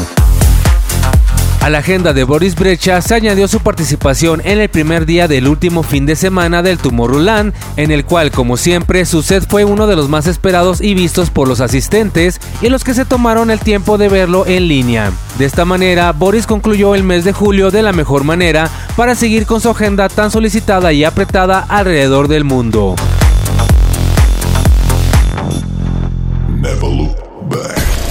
A 1.60 1.70
la 1.70 1.78
agenda 1.78 2.12
de 2.12 2.22
Boris 2.24 2.54
Brecha 2.54 3.00
se 3.00 3.14
añadió 3.14 3.48
su 3.48 3.60
participación 3.60 4.40
en 4.44 4.60
el 4.60 4.68
primer 4.68 5.04
día 5.04 5.26
del 5.26 5.48
último 5.48 5.82
fin 5.82 6.06
de 6.06 6.14
semana 6.14 6.62
del 6.62 6.78
Tomorrowland, 6.78 7.52
en 7.76 7.90
el 7.90 8.04
cual, 8.04 8.30
como 8.30 8.56
siempre, 8.56 9.04
su 9.04 9.22
set 9.22 9.48
fue 9.48 9.64
uno 9.64 9.86
de 9.86 9.96
los 9.96 10.08
más 10.08 10.26
esperados 10.26 10.80
y 10.80 10.94
vistos 10.94 11.30
por 11.30 11.48
los 11.48 11.60
asistentes 11.60 12.40
y 12.62 12.68
los 12.68 12.84
que 12.84 12.94
se 12.94 13.04
tomaron 13.04 13.50
el 13.50 13.58
tiempo 13.58 13.98
de 13.98 14.08
verlo 14.08 14.46
en 14.46 14.68
línea. 14.68 15.12
De 15.38 15.44
esta 15.44 15.64
manera, 15.64 16.12
Boris 16.12 16.46
concluyó 16.46 16.94
el 16.94 17.02
mes 17.02 17.24
de 17.24 17.32
julio 17.32 17.70
de 17.70 17.82
la 17.82 17.92
mejor 17.92 18.22
manera 18.22 18.70
para 18.96 19.14
seguir 19.14 19.44
con 19.44 19.60
su 19.60 19.68
agenda 19.68 20.08
tan 20.08 20.30
solicitada 20.30 20.92
y 20.92 21.04
apretada 21.04 21.60
alrededor 21.68 22.28
del 22.28 22.44
mundo. 22.44 22.94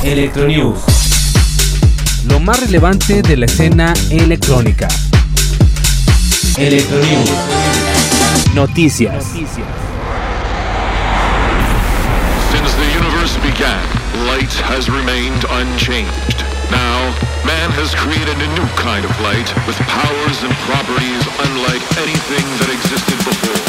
Electronews. 0.03 0.94
Lo 2.27 2.39
más 2.39 2.59
relevante 2.59 3.21
de 3.21 3.37
la 3.37 3.45
escena 3.45 3.93
electrónica. 4.09 4.87
Electronews. 6.57 7.29
Noticias. 8.53 9.25
Since 12.51 12.73
the 12.75 12.87
universe 12.97 13.37
began, 13.43 13.81
light 14.27 14.53
has 14.69 14.89
remained 14.89 15.45
unchanged. 15.49 16.43
Now, 16.71 17.13
man 17.45 17.69
has 17.77 17.93
created 17.93 18.35
a 18.41 18.47
new 18.55 18.67
kind 18.75 19.05
of 19.05 19.11
light 19.21 19.53
with 19.67 19.77
powers 19.85 20.43
and 20.43 20.53
properties 20.65 21.27
unlike 21.45 21.83
anything 22.01 22.45
that 22.59 22.69
existed 22.73 23.17
before. 23.23 23.61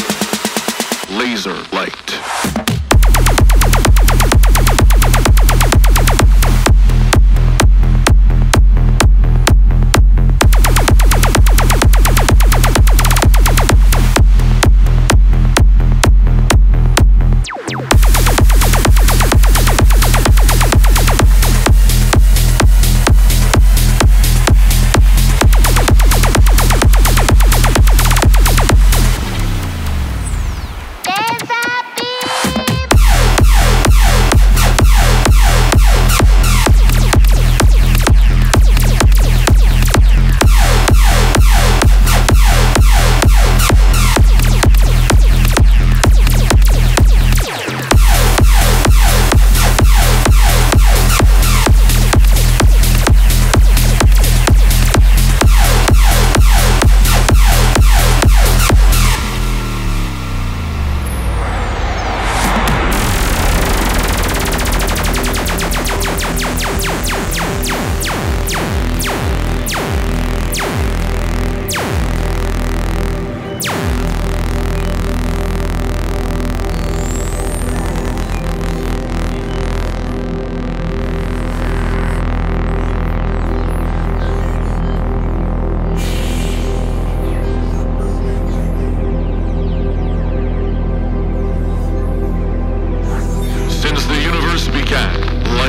Laser 1.18 1.57
light. 1.72 2.66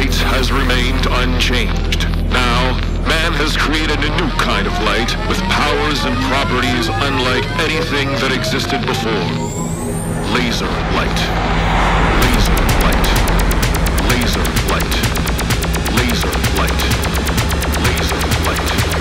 light 0.08 0.16
has 0.32 0.52
remained 0.52 1.06
unchanged. 1.06 2.08
Now, 2.32 2.80
man 3.08 3.34
has 3.34 3.58
created 3.58 4.00
a 4.00 4.10
new 4.16 4.30
kind 4.40 4.66
of 4.68 4.74
light 4.84 5.12
with 5.28 5.40
powers 5.52 6.06
and 6.06 6.16
properties 6.32 6.88
unlike 6.88 7.44
anything 7.60 8.08
that 8.24 8.32
existed 8.32 8.80
before. 8.86 9.28
Laser 10.32 10.72
light. 10.96 11.20
Laser 12.24 12.56
light. 12.88 13.08
Laser 14.08 14.46
light. 14.72 14.96
Laser 16.00 16.00
light. 16.00 16.00
Laser 16.00 16.32
light. 16.56 16.82
Laser 17.84 18.20
light. 18.48 18.97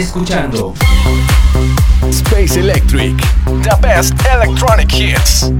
Escuchando 0.00 0.74
Space 2.08 2.58
Electric. 2.58 3.16
The 3.62 3.76
best 3.80 4.14
electronic 4.32 4.92
hits. 4.92 5.50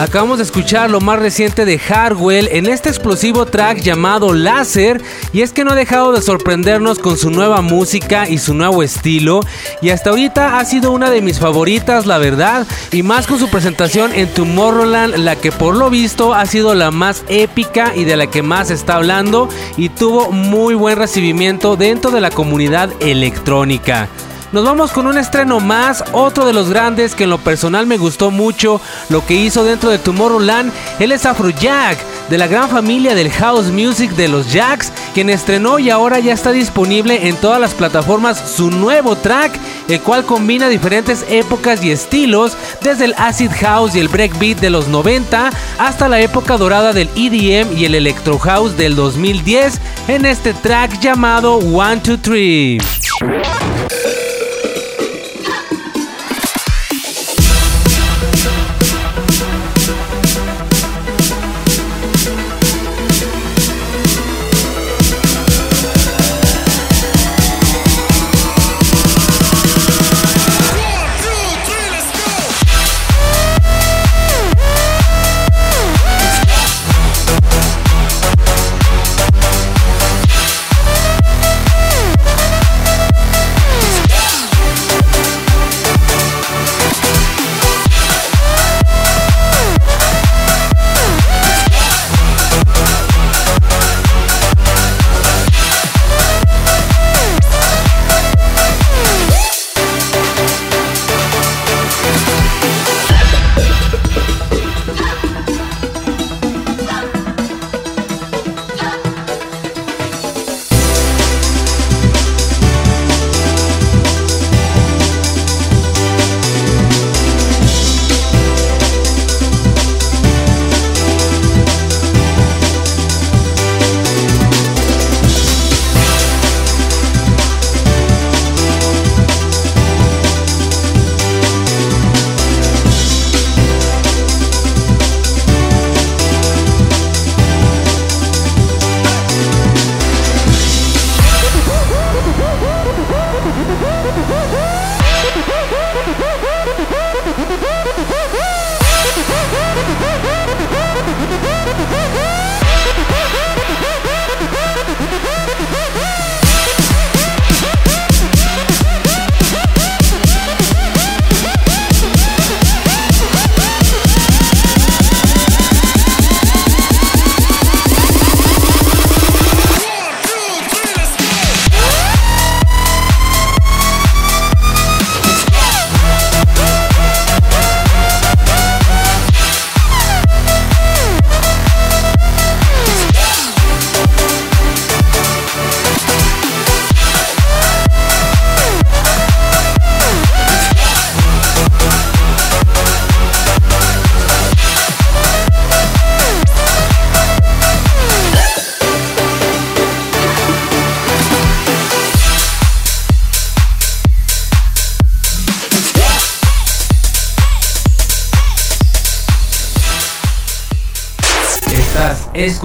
Acabamos 0.00 0.38
de 0.38 0.44
escuchar 0.44 0.90
lo 0.90 1.00
más 1.00 1.18
reciente 1.18 1.64
de 1.64 1.78
Hardwell 1.78 2.48
en 2.50 2.66
este 2.66 2.88
explosivo 2.88 3.46
track 3.46 3.80
llamado 3.80 4.32
Láser 4.32 5.02
y 5.36 5.42
es 5.42 5.52
que 5.52 5.64
no 5.64 5.72
ha 5.72 5.74
dejado 5.74 6.12
de 6.12 6.22
sorprendernos 6.22 6.98
con 6.98 7.18
su 7.18 7.28
nueva 7.28 7.60
música 7.60 8.26
y 8.26 8.38
su 8.38 8.54
nuevo 8.54 8.82
estilo. 8.82 9.40
Y 9.82 9.90
hasta 9.90 10.08
ahorita 10.08 10.58
ha 10.58 10.64
sido 10.64 10.92
una 10.92 11.10
de 11.10 11.20
mis 11.20 11.38
favoritas 11.38 12.06
la 12.06 12.16
verdad. 12.16 12.66
Y 12.90 13.02
más 13.02 13.26
con 13.26 13.38
su 13.38 13.50
presentación 13.50 14.14
en 14.14 14.32
Tomorrowland 14.32 15.16
la 15.16 15.36
que 15.36 15.52
por 15.52 15.76
lo 15.76 15.90
visto 15.90 16.32
ha 16.32 16.46
sido 16.46 16.74
la 16.74 16.90
más 16.90 17.22
épica 17.28 17.92
y 17.94 18.04
de 18.04 18.16
la 18.16 18.28
que 18.28 18.40
más 18.40 18.70
está 18.70 18.94
hablando. 18.94 19.50
Y 19.76 19.90
tuvo 19.90 20.32
muy 20.32 20.74
buen 20.74 20.96
recibimiento 20.96 21.76
dentro 21.76 22.10
de 22.10 22.22
la 22.22 22.30
comunidad 22.30 22.88
electrónica. 23.00 24.08
Nos 24.52 24.64
vamos 24.64 24.92
con 24.92 25.08
un 25.08 25.18
estreno 25.18 25.58
más, 25.58 26.04
otro 26.12 26.46
de 26.46 26.52
los 26.52 26.70
grandes 26.70 27.14
que 27.14 27.24
en 27.24 27.30
lo 27.30 27.38
personal 27.38 27.86
me 27.86 27.98
gustó 27.98 28.30
mucho 28.30 28.80
lo 29.08 29.26
que 29.26 29.34
hizo 29.34 29.64
dentro 29.64 29.90
de 29.90 29.98
Tomorrowland. 29.98 30.72
Él 31.00 31.10
es 31.10 31.26
Afrojack, 31.26 31.98
de 32.30 32.38
la 32.38 32.46
gran 32.46 32.70
familia 32.70 33.14
del 33.14 33.30
house 33.30 33.66
music 33.66 34.12
de 34.12 34.28
los 34.28 34.52
Jacks, 34.52 34.92
quien 35.14 35.30
estrenó 35.30 35.78
y 35.80 35.90
ahora 35.90 36.20
ya 36.20 36.32
está 36.32 36.52
disponible 36.52 37.28
en 37.28 37.36
todas 37.36 37.60
las 37.60 37.74
plataformas 37.74 38.38
su 38.38 38.70
nuevo 38.70 39.16
track, 39.16 39.52
el 39.88 40.00
cual 40.00 40.24
combina 40.24 40.68
diferentes 40.68 41.26
épocas 41.28 41.84
y 41.84 41.90
estilos, 41.90 42.56
desde 42.82 43.06
el 43.06 43.14
acid 43.18 43.50
house 43.60 43.96
y 43.96 44.00
el 44.00 44.08
breakbeat 44.08 44.58
de 44.60 44.70
los 44.70 44.86
90 44.86 45.50
hasta 45.78 46.08
la 46.08 46.20
época 46.20 46.56
dorada 46.56 46.92
del 46.92 47.10
EDM 47.16 47.76
y 47.76 47.84
el 47.84 47.96
electro 47.96 48.38
house 48.38 48.76
del 48.76 48.94
2010 48.94 49.80
en 50.08 50.24
este 50.24 50.54
track 50.54 51.00
llamado 51.00 51.60
123. 51.60 52.82
Estás 52.82 53.75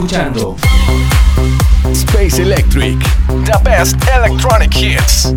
escuchando 0.01 0.55
Space 1.91 2.41
Electric. 2.41 2.97
The 3.45 3.59
best 3.63 3.95
electronic 4.15 4.75
hits. 4.75 5.31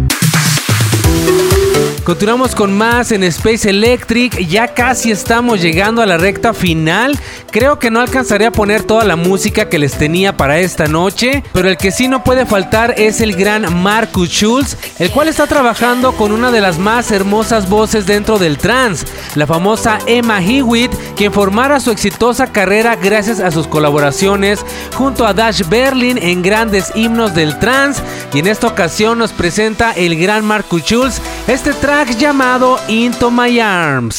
Continuamos 2.04 2.54
con 2.54 2.76
más 2.76 3.12
en 3.12 3.24
Space 3.24 3.68
Electric. 3.68 4.38
Ya 4.46 4.68
casi 4.68 5.10
estamos 5.10 5.60
llegando 5.60 6.00
a 6.00 6.06
la 6.06 6.16
recta 6.16 6.54
final. 6.54 7.18
Creo 7.54 7.78
que 7.78 7.88
no 7.88 8.00
alcanzaré 8.00 8.46
a 8.46 8.50
poner 8.50 8.82
toda 8.82 9.04
la 9.04 9.14
música 9.14 9.68
que 9.68 9.78
les 9.78 9.92
tenía 9.92 10.36
para 10.36 10.58
esta 10.58 10.86
noche, 10.86 11.44
pero 11.52 11.68
el 11.68 11.76
que 11.76 11.92
sí 11.92 12.08
no 12.08 12.24
puede 12.24 12.46
faltar 12.46 12.96
es 12.98 13.20
el 13.20 13.36
gran 13.36 13.80
Marcus 13.80 14.28
Schulz, 14.28 14.76
el 14.98 15.12
cual 15.12 15.28
está 15.28 15.46
trabajando 15.46 16.16
con 16.16 16.32
una 16.32 16.50
de 16.50 16.60
las 16.60 16.78
más 16.78 17.12
hermosas 17.12 17.68
voces 17.68 18.06
dentro 18.06 18.40
del 18.40 18.58
trance, 18.58 19.06
la 19.36 19.46
famosa 19.46 20.00
Emma 20.08 20.42
Hewitt, 20.42 20.90
quien 21.14 21.32
formara 21.32 21.78
su 21.78 21.92
exitosa 21.92 22.50
carrera 22.50 22.96
gracias 22.96 23.38
a 23.38 23.52
sus 23.52 23.68
colaboraciones 23.68 24.66
junto 24.96 25.24
a 25.24 25.32
Dash 25.32 25.62
Berlin 25.68 26.18
en 26.18 26.42
grandes 26.42 26.90
himnos 26.96 27.36
del 27.36 27.60
trance, 27.60 28.02
y 28.32 28.40
en 28.40 28.48
esta 28.48 28.66
ocasión 28.66 29.16
nos 29.16 29.30
presenta 29.30 29.92
el 29.92 30.18
gran 30.18 30.44
Marcus 30.44 30.82
Schulz 30.82 31.20
este 31.46 31.72
track 31.72 32.18
llamado 32.18 32.80
Into 32.88 33.30
My 33.30 33.60
Arms. 33.60 34.18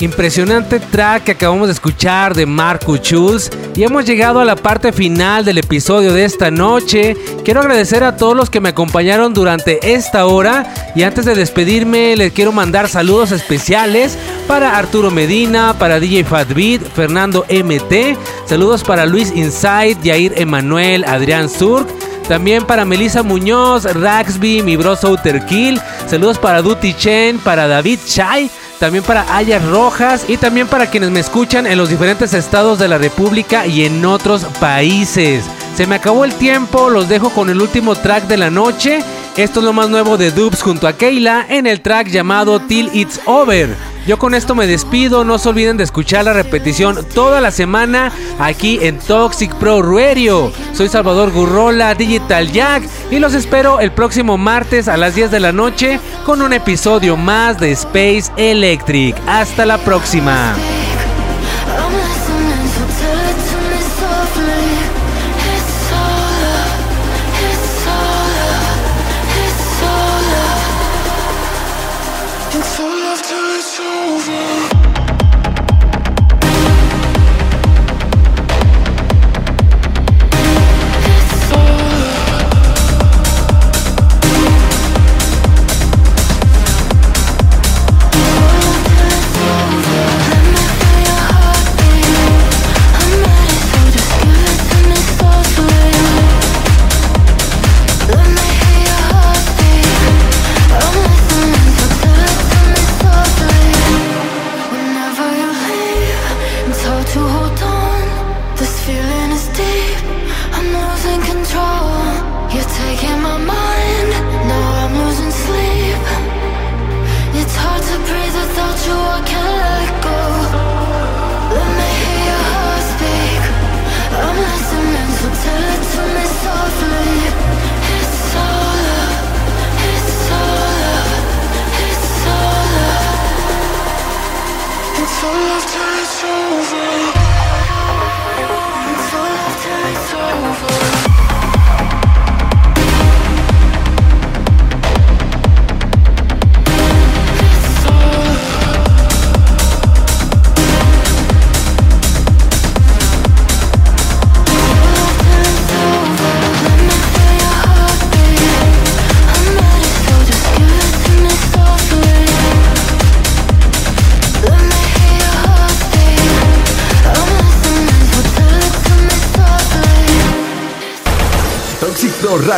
Impresionante 0.00 0.78
track 0.78 1.24
que 1.24 1.32
acabamos 1.32 1.66
de 1.66 1.72
escuchar 1.72 2.32
de 2.32 2.46
Marco 2.46 2.96
Schulz 2.96 3.50
y 3.74 3.82
hemos 3.82 4.04
llegado 4.04 4.38
a 4.38 4.44
la 4.44 4.54
parte 4.54 4.92
final 4.92 5.44
del 5.44 5.58
episodio 5.58 6.12
de 6.12 6.24
esta 6.24 6.52
noche. 6.52 7.16
Quiero 7.44 7.60
agradecer 7.60 8.04
a 8.04 8.16
todos 8.16 8.36
los 8.36 8.48
que 8.48 8.60
me 8.60 8.68
acompañaron 8.68 9.34
durante 9.34 9.92
esta 9.94 10.26
hora 10.26 10.72
y 10.94 11.02
antes 11.02 11.24
de 11.24 11.34
despedirme 11.34 12.14
les 12.16 12.32
quiero 12.32 12.52
mandar 12.52 12.88
saludos 12.88 13.32
especiales 13.32 14.16
para 14.46 14.78
Arturo 14.78 15.10
Medina, 15.10 15.74
para 15.76 15.98
DJ 15.98 16.22
Fat 16.22 16.52
Beat, 16.54 16.80
Fernando 16.94 17.44
MT, 17.50 18.16
saludos 18.46 18.84
para 18.84 19.04
Luis 19.04 19.32
Inside, 19.34 19.98
Yair 20.04 20.32
Emanuel, 20.36 21.04
Adrián 21.04 21.48
Surk. 21.48 21.88
También 22.28 22.66
para 22.66 22.84
Melissa 22.84 23.22
Muñoz, 23.22 23.84
Raxby, 23.84 24.62
mi 24.62 24.76
bro 24.76 24.94
Souter 24.96 25.46
Kill. 25.46 25.80
Saludos 26.06 26.38
para 26.38 26.60
Duty 26.60 26.92
Chen, 26.92 27.38
para 27.38 27.66
David 27.66 28.00
Chai. 28.06 28.50
También 28.78 29.02
para 29.02 29.36
Ayas 29.36 29.64
Rojas 29.64 30.24
y 30.28 30.36
también 30.36 30.68
para 30.68 30.88
quienes 30.88 31.10
me 31.10 31.18
escuchan 31.18 31.66
en 31.66 31.78
los 31.78 31.88
diferentes 31.88 32.32
estados 32.32 32.78
de 32.78 32.86
la 32.86 32.96
República 32.96 33.66
y 33.66 33.84
en 33.84 34.04
otros 34.04 34.44
países. 34.60 35.44
Se 35.74 35.86
me 35.86 35.96
acabó 35.96 36.24
el 36.24 36.34
tiempo, 36.34 36.88
los 36.88 37.08
dejo 37.08 37.30
con 37.30 37.50
el 37.50 37.60
último 37.60 37.96
track 37.96 38.28
de 38.28 38.36
la 38.36 38.50
noche. 38.50 39.02
Esto 39.38 39.60
es 39.60 39.66
lo 39.66 39.72
más 39.72 39.88
nuevo 39.88 40.16
de 40.16 40.32
Dubs 40.32 40.62
junto 40.62 40.88
a 40.88 40.94
Keila 40.94 41.46
en 41.48 41.68
el 41.68 41.80
track 41.80 42.08
llamado 42.08 42.58
Till 42.58 42.90
It's 42.92 43.20
Over. 43.24 43.68
Yo 44.04 44.18
con 44.18 44.34
esto 44.34 44.56
me 44.56 44.66
despido, 44.66 45.22
no 45.22 45.38
se 45.38 45.48
olviden 45.48 45.76
de 45.76 45.84
escuchar 45.84 46.24
la 46.24 46.32
repetición 46.32 47.06
toda 47.14 47.40
la 47.40 47.52
semana 47.52 48.10
aquí 48.40 48.80
en 48.82 48.98
Toxic 48.98 49.54
Pro 49.54 49.80
Radio. 49.80 50.52
Soy 50.72 50.88
Salvador 50.88 51.30
Gurrola, 51.30 51.94
Digital 51.94 52.50
Jack, 52.50 52.82
y 53.12 53.20
los 53.20 53.34
espero 53.34 53.78
el 53.78 53.92
próximo 53.92 54.38
martes 54.38 54.88
a 54.88 54.96
las 54.96 55.14
10 55.14 55.30
de 55.30 55.38
la 55.38 55.52
noche 55.52 56.00
con 56.26 56.42
un 56.42 56.52
episodio 56.52 57.16
más 57.16 57.60
de 57.60 57.70
Space 57.70 58.32
Electric. 58.36 59.14
Hasta 59.28 59.64
la 59.64 59.78
próxima. 59.78 60.56